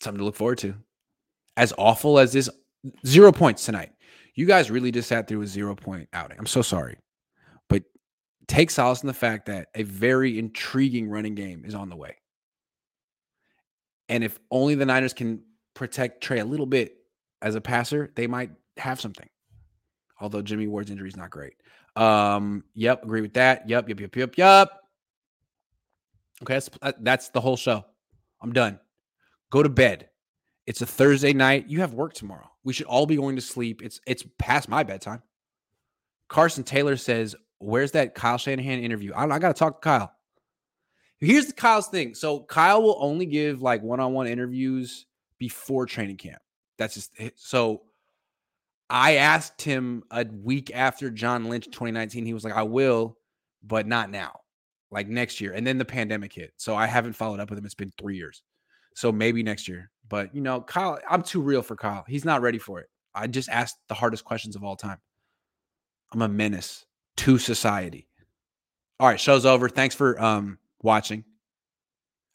something 0.00 0.18
to 0.18 0.24
look 0.24 0.36
forward 0.36 0.58
to. 0.58 0.74
As 1.56 1.72
awful 1.78 2.18
as 2.18 2.32
this, 2.32 2.50
zero 3.06 3.32
points 3.32 3.64
tonight. 3.64 3.92
You 4.34 4.46
guys 4.46 4.70
really 4.70 4.90
just 4.92 5.08
sat 5.08 5.26
through 5.26 5.42
a 5.42 5.46
zero 5.46 5.74
point 5.74 6.08
outing. 6.12 6.38
I'm 6.38 6.46
so 6.46 6.62
sorry. 6.62 6.96
But 7.68 7.84
take 8.46 8.70
solace 8.70 9.02
in 9.02 9.06
the 9.06 9.14
fact 9.14 9.46
that 9.46 9.68
a 9.74 9.82
very 9.84 10.38
intriguing 10.38 11.08
running 11.08 11.34
game 11.34 11.64
is 11.64 11.74
on 11.74 11.88
the 11.88 11.96
way. 11.96 12.16
And 14.08 14.24
if 14.24 14.38
only 14.50 14.74
the 14.74 14.86
Niners 14.86 15.12
can 15.12 15.42
protect 15.74 16.22
Trey 16.22 16.38
a 16.38 16.44
little 16.44 16.66
bit 16.66 16.96
as 17.42 17.54
a 17.54 17.60
passer, 17.60 18.10
they 18.16 18.26
might 18.26 18.50
have 18.76 19.00
something. 19.00 19.28
Although 20.20 20.42
Jimmy 20.42 20.66
Ward's 20.66 20.90
injury 20.90 21.08
is 21.08 21.16
not 21.16 21.30
great. 21.30 21.54
Um, 21.94 22.64
yep, 22.74 23.04
agree 23.04 23.20
with 23.20 23.34
that. 23.34 23.68
Yep, 23.68 23.88
yep, 23.88 24.00
yep, 24.00 24.16
yep, 24.16 24.38
yep. 24.38 24.70
Okay, 26.42 26.54
that's 26.54 26.70
uh, 26.82 26.92
that's 27.00 27.28
the 27.30 27.40
whole 27.40 27.56
show. 27.56 27.84
I'm 28.40 28.52
done. 28.52 28.78
Go 29.50 29.62
to 29.62 29.68
bed. 29.68 30.08
It's 30.66 30.82
a 30.82 30.86
Thursday 30.86 31.32
night. 31.32 31.66
You 31.68 31.80
have 31.80 31.94
work 31.94 32.12
tomorrow. 32.14 32.48
We 32.62 32.72
should 32.72 32.86
all 32.86 33.06
be 33.06 33.16
going 33.16 33.36
to 33.36 33.42
sleep. 33.42 33.82
It's 33.82 34.00
it's 34.06 34.24
past 34.38 34.68
my 34.68 34.82
bedtime. 34.82 35.22
Carson 36.28 36.62
Taylor 36.62 36.96
says, 36.96 37.34
"Where's 37.58 37.92
that 37.92 38.14
Kyle 38.14 38.38
Shanahan 38.38 38.80
interview?" 38.80 39.12
I, 39.14 39.24
I 39.24 39.38
got 39.38 39.48
to 39.48 39.58
talk 39.58 39.80
to 39.80 39.84
Kyle. 39.84 40.12
Here's 41.20 41.46
the 41.46 41.52
Kyle's 41.52 41.88
thing. 41.88 42.14
So 42.14 42.40
Kyle 42.40 42.82
will 42.82 42.96
only 43.00 43.26
give 43.26 43.60
like 43.60 43.82
one-on-one 43.82 44.26
interviews 44.26 45.06
before 45.38 45.86
training 45.86 46.16
camp. 46.16 46.40
That's 46.78 46.94
just 46.94 47.12
so. 47.36 47.82
I 48.90 49.16
asked 49.16 49.60
him 49.60 50.04
a 50.10 50.24
week 50.24 50.70
after 50.74 51.10
John 51.10 51.48
Lynch 51.48 51.66
2019. 51.66 52.24
He 52.24 52.34
was 52.34 52.44
like, 52.44 52.54
"I 52.54 52.62
will, 52.62 53.18
but 53.62 53.86
not 53.86 54.10
now, 54.10 54.40
like 54.90 55.08
next 55.08 55.40
year." 55.40 55.52
And 55.52 55.66
then 55.66 55.76
the 55.76 55.84
pandemic 55.84 56.32
hit, 56.32 56.52
so 56.56 56.74
I 56.74 56.86
haven't 56.86 57.14
followed 57.14 57.40
up 57.40 57.50
with 57.50 57.58
him. 57.58 57.66
It's 57.66 57.74
been 57.74 57.92
three 57.98 58.16
years, 58.16 58.42
so 58.94 59.10
maybe 59.12 59.42
next 59.42 59.68
year. 59.68 59.90
But 60.08 60.34
you 60.34 60.40
know, 60.40 60.60
Kyle, 60.60 60.98
I'm 61.10 61.22
too 61.22 61.42
real 61.42 61.62
for 61.62 61.76
Kyle. 61.76 62.04
He's 62.08 62.24
not 62.24 62.40
ready 62.40 62.58
for 62.58 62.80
it. 62.80 62.88
I 63.14 63.26
just 63.26 63.48
asked 63.50 63.76
the 63.88 63.94
hardest 63.94 64.24
questions 64.24 64.56
of 64.56 64.62
all 64.64 64.76
time. 64.76 64.98
I'm 66.12 66.22
a 66.22 66.28
menace 66.28 66.86
to 67.18 67.38
society. 67.38 68.08
All 69.00 69.08
right, 69.08 69.20
show's 69.20 69.44
over. 69.44 69.68
Thanks 69.68 69.94
for 69.94 70.20
um 70.22 70.58
watching. 70.82 71.24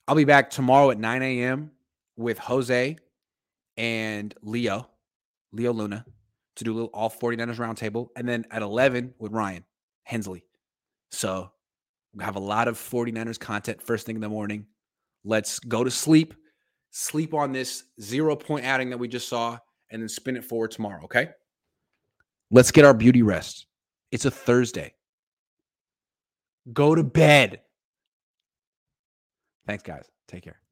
I'll 0.07 0.15
be 0.15 0.25
back 0.25 0.49
tomorrow 0.49 0.91
at 0.91 0.99
9 0.99 1.21
a.m. 1.21 1.71
with 2.17 2.37
Jose 2.37 2.97
and 3.77 4.35
Leo, 4.41 4.89
Leo 5.51 5.73
Luna, 5.73 6.05
to 6.57 6.63
do 6.63 6.73
a 6.73 6.75
little 6.75 6.89
all 6.93 7.09
49ers 7.09 7.55
roundtable. 7.55 8.09
And 8.15 8.27
then 8.27 8.45
at 8.51 8.61
11 8.61 9.13
with 9.17 9.31
Ryan 9.31 9.63
Hensley. 10.03 10.43
So 11.11 11.51
we 12.13 12.23
have 12.23 12.35
a 12.35 12.39
lot 12.39 12.67
of 12.67 12.77
49ers 12.77 13.39
content 13.39 13.81
first 13.81 14.05
thing 14.05 14.15
in 14.15 14.21
the 14.21 14.29
morning. 14.29 14.65
Let's 15.23 15.59
go 15.59 15.83
to 15.83 15.91
sleep 15.91 16.33
sleep 16.93 17.33
on 17.33 17.51
this 17.51 17.83
zero 17.99 18.35
point 18.35 18.65
outing 18.65 18.89
that 18.91 18.97
we 18.97 19.07
just 19.07 19.27
saw, 19.27 19.57
and 19.91 20.01
then 20.01 20.09
spin 20.09 20.37
it 20.37 20.45
forward 20.45 20.71
tomorrow. 20.71 21.03
Okay. 21.03 21.29
Let's 22.49 22.71
get 22.71 22.85
our 22.85 22.93
beauty 22.93 23.21
rest. 23.21 23.65
It's 24.11 24.25
a 24.25 24.31
Thursday. 24.31 24.93
Go 26.71 26.95
to 26.95 27.03
bed. 27.03 27.61
Thanks, 29.65 29.83
guys. 29.83 30.09
Take 30.27 30.43
care. 30.43 30.62